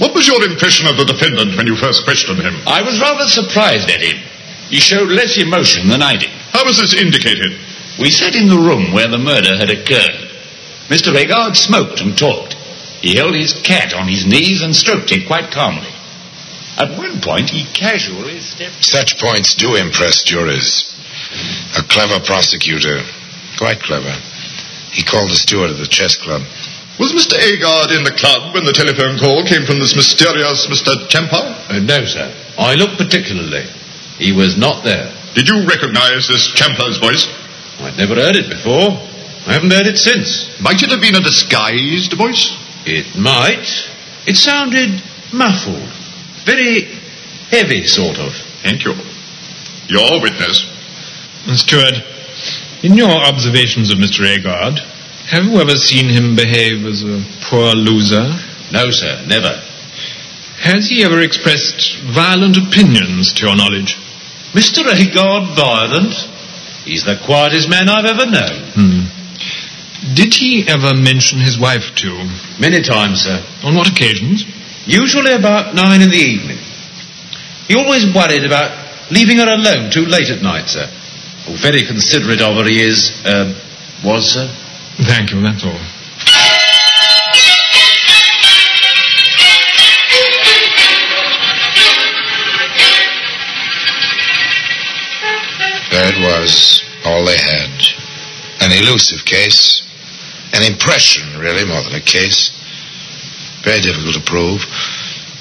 what 0.00 0.16
was 0.16 0.26
your 0.26 0.40
impression 0.42 0.88
of 0.88 0.96
the 0.96 1.04
defendant 1.04 1.60
when 1.60 1.68
you 1.68 1.76
first 1.76 2.08
questioned 2.08 2.40
him? 2.40 2.56
I 2.66 2.80
was 2.80 2.98
rather 3.00 3.28
surprised 3.28 3.92
at 3.92 4.00
him. 4.00 4.16
He 4.72 4.80
showed 4.80 5.12
less 5.12 5.36
emotion 5.36 5.88
than 5.88 6.00
I 6.00 6.16
did. 6.16 6.32
How 6.56 6.64
was 6.64 6.80
this 6.80 6.96
indicated? 6.96 7.52
We 8.00 8.10
sat 8.10 8.34
in 8.34 8.48
the 8.48 8.56
room 8.56 8.96
where 8.96 9.12
the 9.12 9.20
murder 9.20 9.60
had 9.60 9.68
occurred. 9.68 10.32
Mr. 10.88 11.12
Agard 11.12 11.54
smoked 11.54 12.00
and 12.00 12.16
talked. 12.16 12.54
He 13.04 13.16
held 13.16 13.34
his 13.34 13.52
cat 13.60 13.92
on 13.92 14.08
his 14.08 14.24
knees 14.24 14.62
and 14.62 14.74
stroked 14.74 15.12
it 15.12 15.26
quite 15.26 15.52
calmly. 15.52 15.92
At 16.80 16.96
one 16.96 17.20
point, 17.20 17.50
he 17.50 17.68
casually 17.76 18.40
stepped. 18.40 18.84
Such 18.84 19.20
points 19.20 19.54
do 19.54 19.76
impress 19.76 20.22
juries. 20.22 20.88
A 21.76 21.82
clever 21.82 22.24
prosecutor, 22.24 23.04
quite 23.58 23.80
clever. 23.82 24.16
He 24.92 25.04
called 25.04 25.30
the 25.30 25.36
steward 25.36 25.70
of 25.70 25.78
the 25.78 25.86
chess 25.86 26.16
club. 26.16 26.42
Was 27.00 27.16
Mr. 27.16 27.32
Agard 27.32 27.96
in 27.96 28.04
the 28.04 28.12
club 28.12 28.52
when 28.52 28.68
the 28.68 28.76
telephone 28.76 29.16
call 29.16 29.40
came 29.48 29.64
from 29.64 29.80
this 29.80 29.96
mysterious 29.96 30.68
Mr. 30.68 30.92
Chamfer? 31.08 31.40
Uh, 31.72 31.80
no, 31.80 32.04
sir. 32.04 32.28
I 32.60 32.76
looked 32.76 33.00
particularly. 33.00 33.64
He 34.20 34.36
was 34.36 34.60
not 34.60 34.84
there. 34.84 35.08
Did 35.32 35.48
you 35.48 35.64
recognize 35.64 36.28
this 36.28 36.52
Chamfer's 36.52 37.00
voice? 37.00 37.24
I'd 37.80 37.96
never 37.96 38.20
heard 38.20 38.36
it 38.36 38.52
before. 38.52 39.00
I 39.48 39.56
haven't 39.56 39.72
heard 39.72 39.88
it 39.88 39.96
since. 39.96 40.52
Might 40.60 40.84
it 40.84 40.92
have 40.92 41.00
been 41.00 41.16
a 41.16 41.24
disguised 41.24 42.12
voice? 42.20 42.52
It 42.84 43.16
might. 43.16 43.64
It 44.28 44.36
sounded 44.36 45.00
muffled. 45.32 45.88
Very 46.44 46.84
heavy, 47.48 47.88
sort 47.88 48.20
of. 48.20 48.36
Thank 48.60 48.84
you. 48.84 48.92
Your 49.88 50.20
witness. 50.20 50.68
Steward, 51.56 51.96
in 52.84 52.92
your 52.92 53.08
observations 53.08 53.88
of 53.88 53.96
Mr. 53.96 54.28
Agard, 54.28 54.84
have 55.30 55.46
you 55.46 55.60
ever 55.62 55.78
seen 55.78 56.10
him 56.10 56.34
behave 56.34 56.82
as 56.84 57.06
a 57.06 57.22
poor 57.46 57.70
loser? 57.70 58.26
No, 58.74 58.90
sir, 58.90 59.22
never. 59.30 59.62
Has 60.58 60.90
he 60.90 61.04
ever 61.06 61.22
expressed 61.22 62.02
violent 62.02 62.58
opinions, 62.58 63.32
to 63.38 63.46
your 63.46 63.56
knowledge? 63.56 63.94
Mr. 64.52 64.82
Agard 64.82 65.54
violent? 65.54 66.12
He's 66.82 67.06
the 67.06 67.14
quietest 67.24 67.70
man 67.70 67.88
I've 67.88 68.10
ever 68.10 68.26
known. 68.26 68.58
Hmm. 68.74 70.14
Did 70.18 70.34
he 70.34 70.66
ever 70.66 70.98
mention 70.98 71.38
his 71.38 71.54
wife 71.60 71.94
to 72.02 72.08
you? 72.10 72.18
Many 72.58 72.82
times, 72.82 73.22
sir. 73.22 73.38
On 73.62 73.76
what 73.76 73.86
occasions? 73.86 74.44
Usually 74.84 75.32
about 75.32 75.74
nine 75.74 76.02
in 76.02 76.10
the 76.10 76.18
evening. 76.18 76.58
He 77.70 77.78
always 77.78 78.02
worried 78.10 78.42
about 78.42 78.74
leaving 79.12 79.38
her 79.38 79.46
alone 79.46 79.94
too 79.94 80.10
late 80.10 80.30
at 80.30 80.42
night, 80.42 80.66
sir. 80.66 80.90
Oh, 81.46 81.54
very 81.54 81.86
considerate 81.86 82.42
of 82.42 82.58
her 82.58 82.66
he 82.66 82.82
is, 82.82 83.14
uh, 83.24 83.54
was, 84.02 84.34
sir. 84.34 84.50
Thank 85.06 85.32
you, 85.32 85.40
that's 85.40 85.64
all. 85.64 85.80
There 95.90 96.06
it 96.06 96.20
was, 96.20 96.84
all 97.04 97.24
they 97.24 97.36
had. 97.36 97.70
An 98.60 98.72
elusive 98.72 99.24
case. 99.24 99.82
An 100.52 100.62
impression, 100.70 101.24
really, 101.40 101.64
more 101.64 101.82
than 101.82 101.94
a 101.94 102.00
case. 102.00 102.50
Very 103.64 103.80
difficult 103.80 104.14
to 104.14 104.22
prove, 104.22 104.60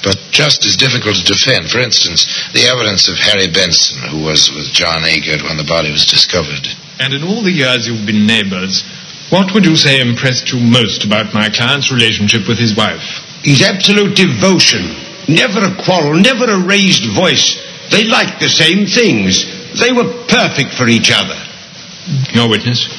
but 0.04 0.18
just 0.32 0.66
as 0.66 0.76
difficult 0.76 1.16
to 1.18 1.24
defend. 1.24 1.70
For 1.70 1.80
instance, 1.80 2.26
the 2.54 2.64
evidence 2.66 3.08
of 3.10 3.18
Harry 3.18 3.48
Benson, 3.48 4.00
who 4.10 4.24
was 4.24 4.50
with 4.52 4.72
John 4.72 5.04
Agard 5.04 5.44
when 5.44 5.58
the 5.58 5.68
body 5.68 5.92
was 5.92 6.06
discovered. 6.06 6.68
And 7.00 7.14
in 7.14 7.24
all 7.24 7.44
the 7.44 7.52
years 7.52 7.88
you've 7.88 8.06
been 8.06 8.26
neighbors, 8.26 8.84
what 9.30 9.54
would 9.54 9.66
you 9.66 9.76
say 9.76 10.02
impressed 10.02 10.52
you 10.52 10.60
most 10.60 11.06
about 11.06 11.34
my 11.34 11.50
client's 11.50 11.92
relationship 11.92 12.48
with 12.48 12.58
his 12.58 12.76
wife? 12.76 13.04
His 13.46 13.62
absolute 13.62 14.18
devotion. 14.18 14.90
Never 15.30 15.62
a 15.62 15.78
quarrel, 15.86 16.18
never 16.18 16.50
a 16.50 16.66
raised 16.66 17.06
voice. 17.14 17.62
They 17.92 18.06
liked 18.06 18.42
the 18.42 18.50
same 18.50 18.90
things. 18.90 19.46
They 19.78 19.94
were 19.94 20.26
perfect 20.26 20.74
for 20.74 20.90
each 20.90 21.14
other. 21.14 21.38
Your 22.34 22.50
witness? 22.50 22.90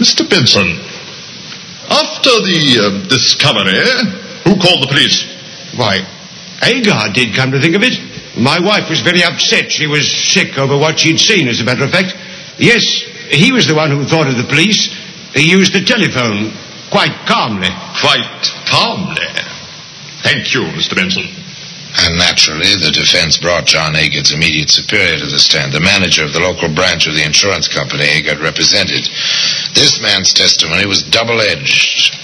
Mr. 0.00 0.24
Benson, 0.24 0.80
after 1.92 2.32
the 2.40 2.62
uh, 2.80 3.08
discovery, 3.08 3.84
who 4.48 4.56
called 4.56 4.80
the 4.80 4.88
police? 4.88 5.28
Why, 5.76 6.00
Agard 6.64 7.12
did 7.12 7.36
come 7.36 7.52
to 7.52 7.60
think 7.60 7.76
of 7.76 7.82
it. 7.82 8.00
My 8.38 8.60
wife 8.60 8.88
was 8.88 9.02
very 9.02 9.22
upset. 9.22 9.70
She 9.70 9.86
was 9.86 10.08
sick 10.08 10.56
over 10.56 10.78
what 10.78 11.00
she'd 11.00 11.20
seen, 11.20 11.48
as 11.48 11.60
a 11.60 11.64
matter 11.64 11.84
of 11.84 11.90
fact. 11.90 12.16
Yes, 12.56 13.04
he 13.28 13.52
was 13.52 13.66
the 13.66 13.74
one 13.74 13.90
who 13.90 14.04
thought 14.06 14.28
of 14.28 14.36
the 14.36 14.48
police. 14.48 14.88
He 15.34 15.50
used 15.50 15.72
the 15.72 15.84
telephone 15.84 16.50
quite 16.90 17.14
calmly. 17.26 17.70
Quite 18.02 18.42
calmly. 18.66 19.30
Thank 20.22 20.52
you, 20.54 20.62
Mr. 20.74 20.94
Benson. 20.94 21.24
And 21.90 22.18
naturally, 22.18 22.70
the 22.78 22.94
defense 22.94 23.38
brought 23.38 23.66
John 23.66 23.96
Agard's 23.96 24.30
immediate 24.30 24.70
superior 24.70 25.18
to 25.18 25.26
the 25.26 25.42
stand, 25.42 25.72
the 25.72 25.82
manager 25.82 26.22
of 26.22 26.32
the 26.32 26.40
local 26.40 26.70
branch 26.70 27.06
of 27.06 27.14
the 27.14 27.26
insurance 27.26 27.66
company 27.66 28.06
Agard 28.06 28.38
represented. 28.38 29.10
This 29.74 29.98
man's 30.00 30.32
testimony 30.32 30.86
was 30.86 31.02
double-edged. 31.02 32.14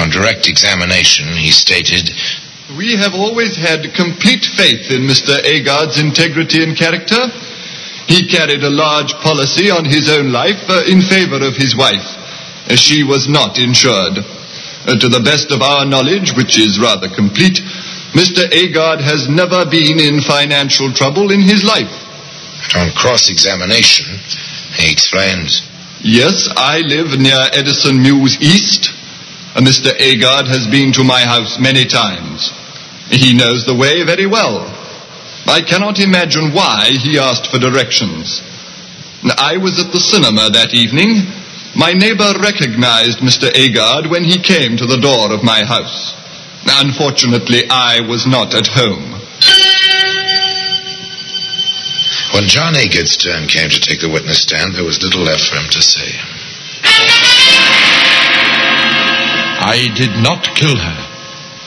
On 0.00 0.08
direct 0.08 0.48
examination, 0.48 1.28
he 1.36 1.52
stated, 1.52 2.08
We 2.76 2.96
have 2.96 3.12
always 3.12 3.56
had 3.56 3.92
complete 3.92 4.44
faith 4.44 4.88
in 4.88 5.04
Mr. 5.04 5.44
Agard's 5.44 6.00
integrity 6.00 6.64
and 6.64 6.76
character. 6.76 7.20
He 8.08 8.28
carried 8.28 8.64
a 8.64 8.70
large 8.70 9.12
policy 9.20 9.68
on 9.68 9.84
his 9.84 10.08
own 10.08 10.32
life 10.32 10.62
uh, 10.68 10.84
in 10.88 11.02
favor 11.02 11.44
of 11.44 11.56
his 11.56 11.76
wife. 11.76 12.15
She 12.74 13.04
was 13.04 13.28
not 13.28 13.58
insured. 13.58 14.18
Uh, 14.86 14.94
to 14.94 15.08
the 15.10 15.18
best 15.18 15.50
of 15.50 15.62
our 15.62 15.82
knowledge, 15.82 16.30
which 16.38 16.58
is 16.62 16.78
rather 16.78 17.10
complete, 17.10 17.58
Mr. 18.14 18.46
Agard 18.54 19.02
has 19.02 19.26
never 19.26 19.66
been 19.66 19.98
in 19.98 20.22
financial 20.22 20.94
trouble 20.94 21.34
in 21.34 21.42
his 21.42 21.66
life. 21.66 21.90
on 22.78 22.94
cross-examination, 22.94 24.06
he 24.78 24.86
explained, 24.86 25.50
Yes, 26.06 26.46
I 26.54 26.86
live 26.86 27.18
near 27.18 27.50
Edison 27.50 27.98
Mews 27.98 28.38
East. 28.38 28.94
Mr. 29.58 29.90
Agard 29.98 30.46
has 30.46 30.70
been 30.70 30.92
to 30.94 31.02
my 31.02 31.26
house 31.26 31.58
many 31.58 31.84
times. 31.84 32.54
He 33.10 33.34
knows 33.34 33.66
the 33.66 33.74
way 33.74 34.04
very 34.06 34.26
well. 34.26 34.70
I 35.50 35.62
cannot 35.66 35.98
imagine 35.98 36.54
why 36.54 36.90
he 36.94 37.18
asked 37.18 37.50
for 37.50 37.58
directions. 37.58 38.38
I 39.38 39.56
was 39.58 39.82
at 39.82 39.90
the 39.90 39.98
cinema 39.98 40.50
that 40.50 40.74
evening. 40.74 41.26
My 41.76 41.92
neighbor 41.92 42.32
recognized 42.40 43.18
Mr. 43.18 43.52
Agard 43.52 44.08
when 44.08 44.24
he 44.24 44.38
came 44.38 44.78
to 44.78 44.86
the 44.86 44.96
door 44.96 45.30
of 45.30 45.44
my 45.44 45.62
house. 45.62 46.14
Unfortunately, 46.64 47.64
I 47.68 48.00
was 48.00 48.26
not 48.26 48.54
at 48.54 48.66
home. 48.66 49.12
When 52.32 52.48
John 52.48 52.74
Agard's 52.74 53.16
turn 53.16 53.46
came 53.46 53.68
to 53.68 53.80
take 53.80 54.00
the 54.00 54.08
witness 54.08 54.40
stand, 54.40 54.74
there 54.74 54.84
was 54.84 55.02
little 55.02 55.22
left 55.22 55.44
for 55.44 55.56
him 55.56 55.68
to 55.70 55.82
say. 55.82 56.16
I 59.60 59.88
did 59.94 60.22
not 60.22 60.56
kill 60.56 60.76
her. 60.76 60.98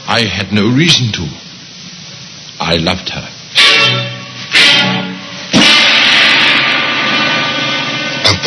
I 0.08 0.26
had 0.26 0.52
no 0.52 0.68
reason 0.74 1.12
to. 1.14 1.30
I 2.60 2.78
loved 2.78 3.10
her. 3.10 3.39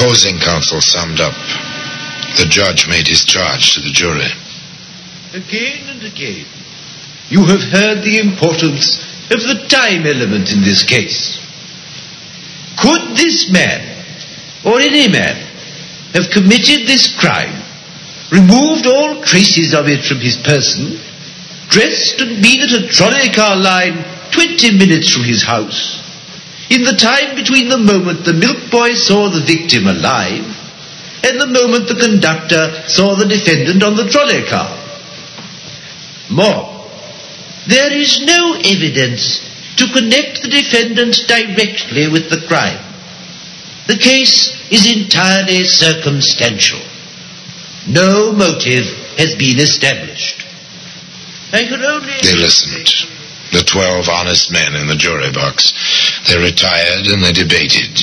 Opposing 0.02 0.40
counsel 0.40 0.80
summed 0.80 1.20
up. 1.20 1.34
The 2.34 2.46
judge 2.50 2.88
made 2.88 3.06
his 3.06 3.22
charge 3.22 3.74
to 3.74 3.80
the 3.80 3.94
jury. 3.94 4.26
Again 5.32 5.90
and 5.90 6.02
again, 6.02 6.44
you 7.28 7.46
have 7.46 7.62
heard 7.62 8.02
the 8.02 8.18
importance 8.18 8.98
of 9.30 9.38
the 9.46 9.64
time 9.70 10.04
element 10.04 10.50
in 10.50 10.62
this 10.62 10.82
case. 10.82 11.38
Could 12.82 13.14
this 13.14 13.48
man, 13.52 14.02
or 14.66 14.80
any 14.80 15.06
man, 15.06 15.38
have 16.14 16.34
committed 16.34 16.82
this 16.88 17.14
crime, 17.20 17.62
removed 18.32 18.88
all 18.88 19.22
traces 19.22 19.72
of 19.72 19.86
it 19.86 20.04
from 20.04 20.18
his 20.18 20.36
person, 20.38 20.98
dressed 21.68 22.20
and 22.20 22.42
been 22.42 22.58
at 22.58 22.74
a 22.74 22.88
trolley 22.88 23.30
car 23.30 23.54
line 23.54 24.02
20 24.32 24.78
minutes 24.78 25.14
from 25.14 25.22
his 25.22 25.44
house, 25.44 26.01
in 26.72 26.84
the 26.84 26.96
time 26.96 27.36
between 27.36 27.68
the 27.68 27.78
moment 27.78 28.24
the 28.24 28.32
milk 28.32 28.70
boy 28.70 28.94
saw 28.94 29.28
the 29.28 29.44
victim 29.44 29.86
alive 29.86 30.46
and 31.22 31.40
the 31.40 31.46
moment 31.46 31.86
the 31.86 32.00
conductor 32.00 32.82
saw 32.88 33.14
the 33.14 33.28
defendant 33.28 33.82
on 33.82 33.94
the 33.94 34.08
trolley 34.08 34.42
car? 34.48 34.72
More, 36.30 36.88
there 37.68 37.92
is 37.92 38.24
no 38.24 38.56
evidence 38.64 39.44
to 39.76 39.86
connect 39.92 40.42
the 40.42 40.48
defendant 40.48 41.16
directly 41.28 42.08
with 42.08 42.30
the 42.30 42.44
crime. 42.48 42.80
The 43.86 43.98
case 43.98 44.56
is 44.70 44.90
entirely 44.90 45.64
circumstantial. 45.64 46.80
No 47.86 48.32
motive 48.32 48.86
has 49.18 49.34
been 49.34 49.58
established. 49.58 50.44
I 51.52 51.64
can 51.68 51.84
only. 51.84 52.14
They 52.22 52.36
listened. 52.36 52.88
The 53.52 53.64
twelve 53.64 54.08
honest 54.08 54.50
men 54.50 54.74
in 54.74 54.88
the 54.88 54.96
jury 54.96 55.30
box. 55.30 55.72
They 56.28 56.40
retired 56.40 57.06
and 57.06 57.22
they 57.22 57.32
debated. 57.32 58.00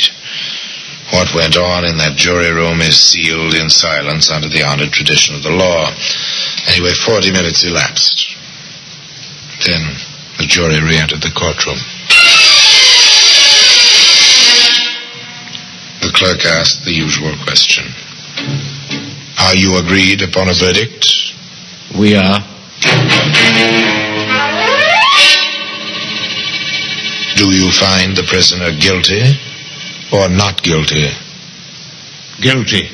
What 1.12 1.34
went 1.34 1.58
on 1.58 1.86
in 1.86 1.98
that 1.98 2.18
jury 2.18 2.54
room 2.54 2.82
is 2.82 2.94
sealed 2.94 3.56
in 3.56 3.70
silence 3.70 4.30
under 4.30 4.48
the 4.48 4.62
honored 4.62 4.94
tradition 4.94 5.36
of 5.36 5.42
the 5.42 5.50
law. 5.50 5.90
Anyway, 6.70 6.94
40 6.94 7.32
minutes 7.34 7.66
elapsed. 7.66 8.38
Then 9.66 9.82
the 10.38 10.46
jury 10.46 10.78
re-entered 10.80 11.22
the 11.22 11.34
courtroom. 11.34 11.82
The 16.02 16.14
clerk 16.14 16.46
asked 16.46 16.86
the 16.86 16.94
usual 16.94 17.34
question. 17.44 17.86
Are 19.42 19.56
you 19.56 19.78
agreed 19.80 20.22
upon 20.22 20.48
a 20.48 20.54
verdict? 20.54 21.34
We 21.98 22.16
are. 22.16 22.40
Do 27.40 27.52
you 27.52 27.72
find 27.72 28.18
the 28.18 28.24
prisoner 28.24 28.70
guilty 28.78 29.24
or 30.12 30.28
not 30.28 30.62
guilty? 30.62 31.08
Guilty. 32.42 32.90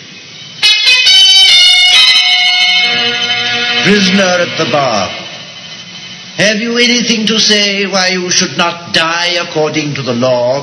Prisoner 3.86 4.34
at 4.46 4.56
the 4.60 4.70
bar. 4.72 5.10
Have 6.38 6.58
you 6.58 6.78
anything 6.78 7.26
to 7.26 7.40
say 7.40 7.88
why 7.88 8.10
you 8.10 8.30
should 8.30 8.56
not 8.56 8.94
die 8.94 9.34
according 9.42 9.96
to 9.96 10.04
the 10.04 10.14
law? 10.14 10.62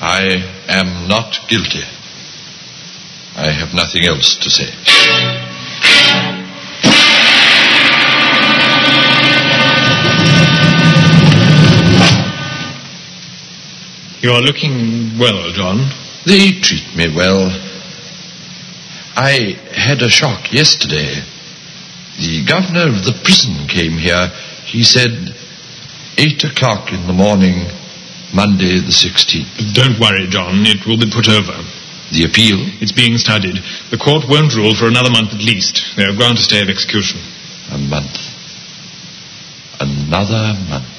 I 0.00 0.42
am 0.66 1.06
not 1.06 1.46
guilty. 1.46 1.84
I 3.36 3.50
have 3.50 3.72
nothing 3.72 4.02
else 4.02 4.34
to 4.34 4.50
say. 4.50 6.43
Are 14.34 14.42
looking 14.42 15.18
well, 15.18 15.52
John. 15.52 15.78
They 16.26 16.58
treat 16.60 16.90
me 16.96 17.14
well. 17.14 17.46
I 19.14 19.54
had 19.70 20.02
a 20.02 20.08
shock 20.08 20.52
yesterday. 20.52 21.22
The 22.18 22.44
governor 22.46 22.90
of 22.90 23.04
the 23.04 23.14
prison 23.22 23.68
came 23.68 23.98
here. 23.98 24.26
He 24.66 24.82
said, 24.82 25.34
eight 26.18 26.42
o'clock 26.42 26.90
in 26.92 27.06
the 27.06 27.12
morning, 27.12 27.66
Monday 28.34 28.82
the 28.82 28.94
16th. 28.94 29.74
Don't 29.74 30.00
worry, 30.00 30.26
John. 30.26 30.66
It 30.66 30.86
will 30.86 30.98
be 30.98 31.10
put 31.10 31.28
over. 31.28 31.54
The 32.10 32.26
appeal? 32.26 32.58
It's 32.82 32.92
being 32.92 33.18
studied. 33.18 33.58
The 33.90 33.98
court 33.98 34.26
won't 34.28 34.54
rule 34.54 34.74
for 34.74 34.86
another 34.86 35.10
month 35.10 35.34
at 35.34 35.42
least. 35.42 35.96
They 35.96 36.04
have 36.04 36.16
granted 36.16 36.42
a 36.42 36.46
stay 36.46 36.62
of 36.62 36.68
execution. 36.68 37.22
A 37.70 37.78
month. 37.78 38.18
Another 39.78 40.58
month. 40.68 40.90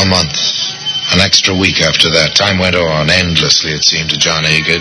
A 0.00 0.08
month. 0.08 0.40
An 1.12 1.20
extra 1.20 1.52
week 1.52 1.84
after 1.84 2.08
that. 2.08 2.32
Time 2.32 2.56
went 2.56 2.72
on 2.72 3.12
endlessly, 3.12 3.76
it 3.76 3.84
seemed, 3.84 4.08
to 4.10 4.16
John 4.16 4.48
Agard, 4.48 4.80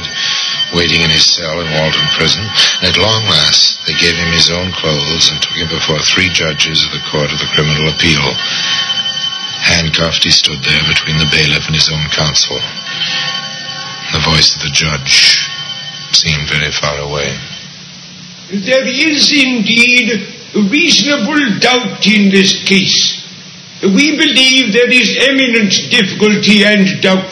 waiting 0.71 1.03
in 1.03 1.11
his 1.11 1.27
cell 1.27 1.59
in 1.59 1.67
Walton 1.75 2.07
Prison. 2.15 2.45
And 2.79 2.87
at 2.87 3.01
long 3.03 3.27
last, 3.27 3.83
they 3.83 3.99
gave 3.99 4.15
him 4.15 4.31
his 4.31 4.47
own 4.47 4.71
clothes 4.71 5.27
and 5.27 5.41
took 5.43 5.59
him 5.59 5.67
before 5.67 5.99
three 5.99 6.31
judges 6.31 6.87
of 6.87 6.95
the 6.95 7.03
Court 7.11 7.35
of 7.35 7.41
the 7.41 7.51
Criminal 7.51 7.91
Appeal. 7.91 8.23
Handcuffed, 9.59 10.23
he 10.23 10.31
stood 10.31 10.63
there 10.63 10.85
between 10.87 11.19
the 11.19 11.27
bailiff 11.35 11.67
and 11.67 11.75
his 11.75 11.91
own 11.91 12.07
counsel. 12.15 12.55
The 14.15 14.23
voice 14.23 14.55
of 14.55 14.63
the 14.63 14.71
judge 14.71 15.51
seemed 16.15 16.47
very 16.47 16.71
far 16.71 16.95
away. 16.95 17.35
There 18.55 18.87
is 18.87 19.27
indeed 19.35 20.15
reasonable 20.71 21.59
doubt 21.59 22.07
in 22.07 22.31
this 22.31 22.63
case. 22.63 23.18
We 23.81 24.17
believe 24.17 24.73
there 24.73 24.91
is 24.91 25.17
eminent 25.23 25.71
difficulty 25.89 26.65
and 26.65 27.01
doubt. 27.01 27.31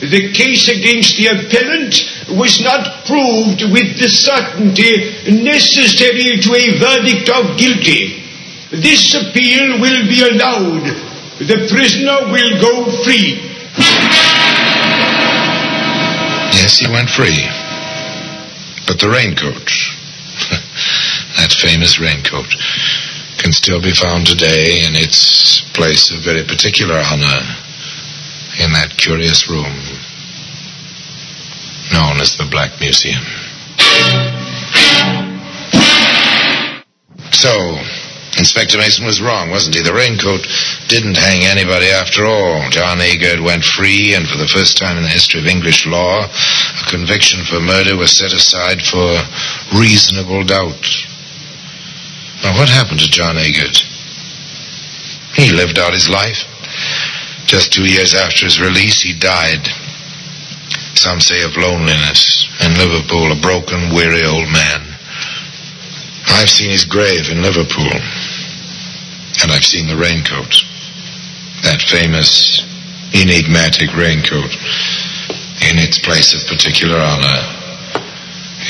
The 0.00 0.32
case 0.32 0.68
against 0.68 1.16
the 1.16 1.28
appellant 1.28 2.36
was 2.36 2.60
not 2.60 3.04
proved 3.06 3.64
with 3.72 3.98
the 3.98 4.08
certainty 4.08 5.12
necessary 5.40 6.40
to 6.40 6.50
a 6.52 6.78
verdict 6.78 7.28
of 7.28 7.56
guilty. 7.56 8.24
This 8.70 9.14
appeal 9.14 9.80
will 9.80 10.04
be 10.08 10.20
allowed. 10.20 10.84
The 11.40 11.68
prisoner 11.72 12.32
will 12.32 12.60
go 12.60 12.92
free. 13.04 13.40
Yes, 16.60 16.78
he 16.78 16.88
went 16.88 17.08
free. 17.08 17.40
But 18.86 19.00
the 19.00 19.08
raincoat, 19.08 19.54
that 21.36 21.52
famous 21.60 21.98
raincoat, 21.98 22.52
can 23.40 23.52
still 23.52 23.80
be 23.80 23.92
found 23.92 24.26
today 24.26 24.84
in 24.84 24.92
its 24.92 25.64
place 25.72 26.12
of 26.12 26.22
very 26.22 26.44
particular 26.44 27.00
honor 27.00 27.40
in 28.60 28.72
that 28.76 28.92
curious 29.00 29.48
room 29.48 29.72
known 31.92 32.20
as 32.20 32.36
the 32.36 32.46
Black 32.50 32.78
Museum. 32.80 33.24
So, 37.32 37.50
Inspector 38.36 38.76
Mason 38.76 39.06
was 39.06 39.20
wrong, 39.20 39.50
wasn't 39.50 39.76
he? 39.76 39.82
The 39.82 39.96
raincoat 39.96 40.46
didn't 40.88 41.16
hang 41.16 41.42
anybody 41.44 41.88
after 41.88 42.26
all. 42.26 42.68
John 42.70 42.98
Agard 42.98 43.42
went 43.42 43.64
free, 43.64 44.14
and 44.14 44.28
for 44.28 44.36
the 44.36 44.48
first 44.52 44.76
time 44.76 44.96
in 44.96 45.02
the 45.02 45.08
history 45.08 45.40
of 45.40 45.46
English 45.46 45.86
law, 45.86 46.28
a 46.28 46.84
conviction 46.90 47.44
for 47.48 47.58
murder 47.60 47.96
was 47.96 48.12
set 48.12 48.32
aside 48.32 48.84
for 48.84 49.18
reasonable 49.74 50.44
doubt. 50.44 51.09
Now, 52.42 52.56
what 52.56 52.68
happened 52.68 53.00
to 53.00 53.10
John 53.10 53.36
Agard? 53.36 53.76
He 55.36 55.52
lived 55.52 55.78
out 55.78 55.92
his 55.92 56.08
life. 56.08 56.44
Just 57.44 57.72
two 57.72 57.84
years 57.84 58.14
after 58.14 58.46
his 58.46 58.60
release, 58.60 59.02
he 59.02 59.12
died. 59.12 59.68
Some 60.96 61.20
say 61.20 61.42
of 61.44 61.56
loneliness. 61.56 62.48
In 62.64 62.74
Liverpool, 62.74 63.32
a 63.32 63.40
broken, 63.40 63.94
weary 63.94 64.24
old 64.24 64.48
man. 64.48 64.80
I've 66.26 66.48
seen 66.48 66.70
his 66.70 66.84
grave 66.84 67.28
in 67.30 67.42
Liverpool. 67.42 67.92
And 69.42 69.52
I've 69.52 69.64
seen 69.64 69.86
the 69.86 69.96
raincoat. 69.96 70.64
That 71.62 71.82
famous, 71.82 72.64
enigmatic 73.12 73.92
raincoat 73.94 74.56
in 75.68 75.76
its 75.76 75.98
place 75.98 76.32
of 76.32 76.48
particular 76.48 76.96
honor 76.96 77.40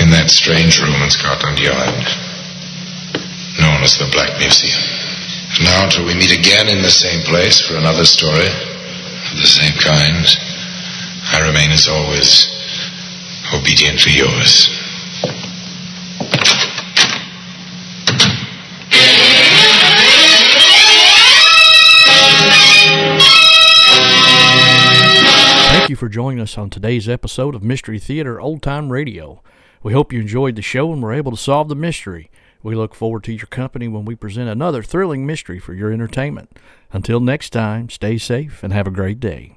in 0.03 0.11
that 0.11 0.31
strange 0.31 0.81
room 0.81 1.03
in 1.03 1.11
Scotland 1.11 1.59
Yard 1.59 2.30
known 3.61 3.83
as 3.83 3.99
the 3.99 4.09
Black 4.13 4.39
Museum. 4.39 4.81
Now, 5.63 5.89
till 5.89 6.07
we 6.07 6.15
meet 6.15 6.33
again 6.33 6.69
in 6.69 6.83
the 6.83 6.91
same 6.91 7.23
place 7.23 7.61
for 7.61 7.77
another 7.77 8.05
story 8.05 8.47
of 8.49 9.37
the 9.37 9.47
same 9.47 9.77
kind, 9.77 10.25
I 11.33 11.41
remain 11.47 11.71
as 11.71 11.87
always 11.87 12.49
obediently 13.53 14.13
yours. 14.17 14.71
Thank 25.73 25.91
you 25.91 25.97
for 25.97 26.09
joining 26.09 26.41
us 26.41 26.57
on 26.57 26.71
today's 26.71 27.09
episode 27.09 27.55
of 27.55 27.63
Mystery 27.63 27.99
Theater 27.99 28.41
Old 28.41 28.63
Time 28.63 28.91
Radio. 28.91 29.43
We 29.83 29.93
hope 29.93 30.13
you 30.13 30.21
enjoyed 30.21 30.57
the 30.57 30.63
show 30.63 30.93
and 30.93 31.03
were 31.03 31.13
able 31.13 31.33
to 31.33 31.37
solve 31.37 31.69
the 31.69 31.75
mystery. 31.75 32.31
We 32.63 32.75
look 32.75 32.95
forward 32.95 33.25
to 33.25 33.33
your 33.33 33.47
company 33.47 33.89
when 33.89 34.05
we 34.05 34.15
present 34.15 34.49
another 34.49 34.83
thrilling 34.83 35.27
mystery 35.27 35.59
for 35.59 35.75
your 35.75 35.93
entertainment. 35.93 36.59
Until 36.93 37.21
next 37.21 37.51
time, 37.51 37.89
stay 37.89 38.19
safe 38.19 38.63
and 38.63 38.73
have 38.73 38.87
a 38.87 38.91
great 38.91 39.21
day. 39.21 39.57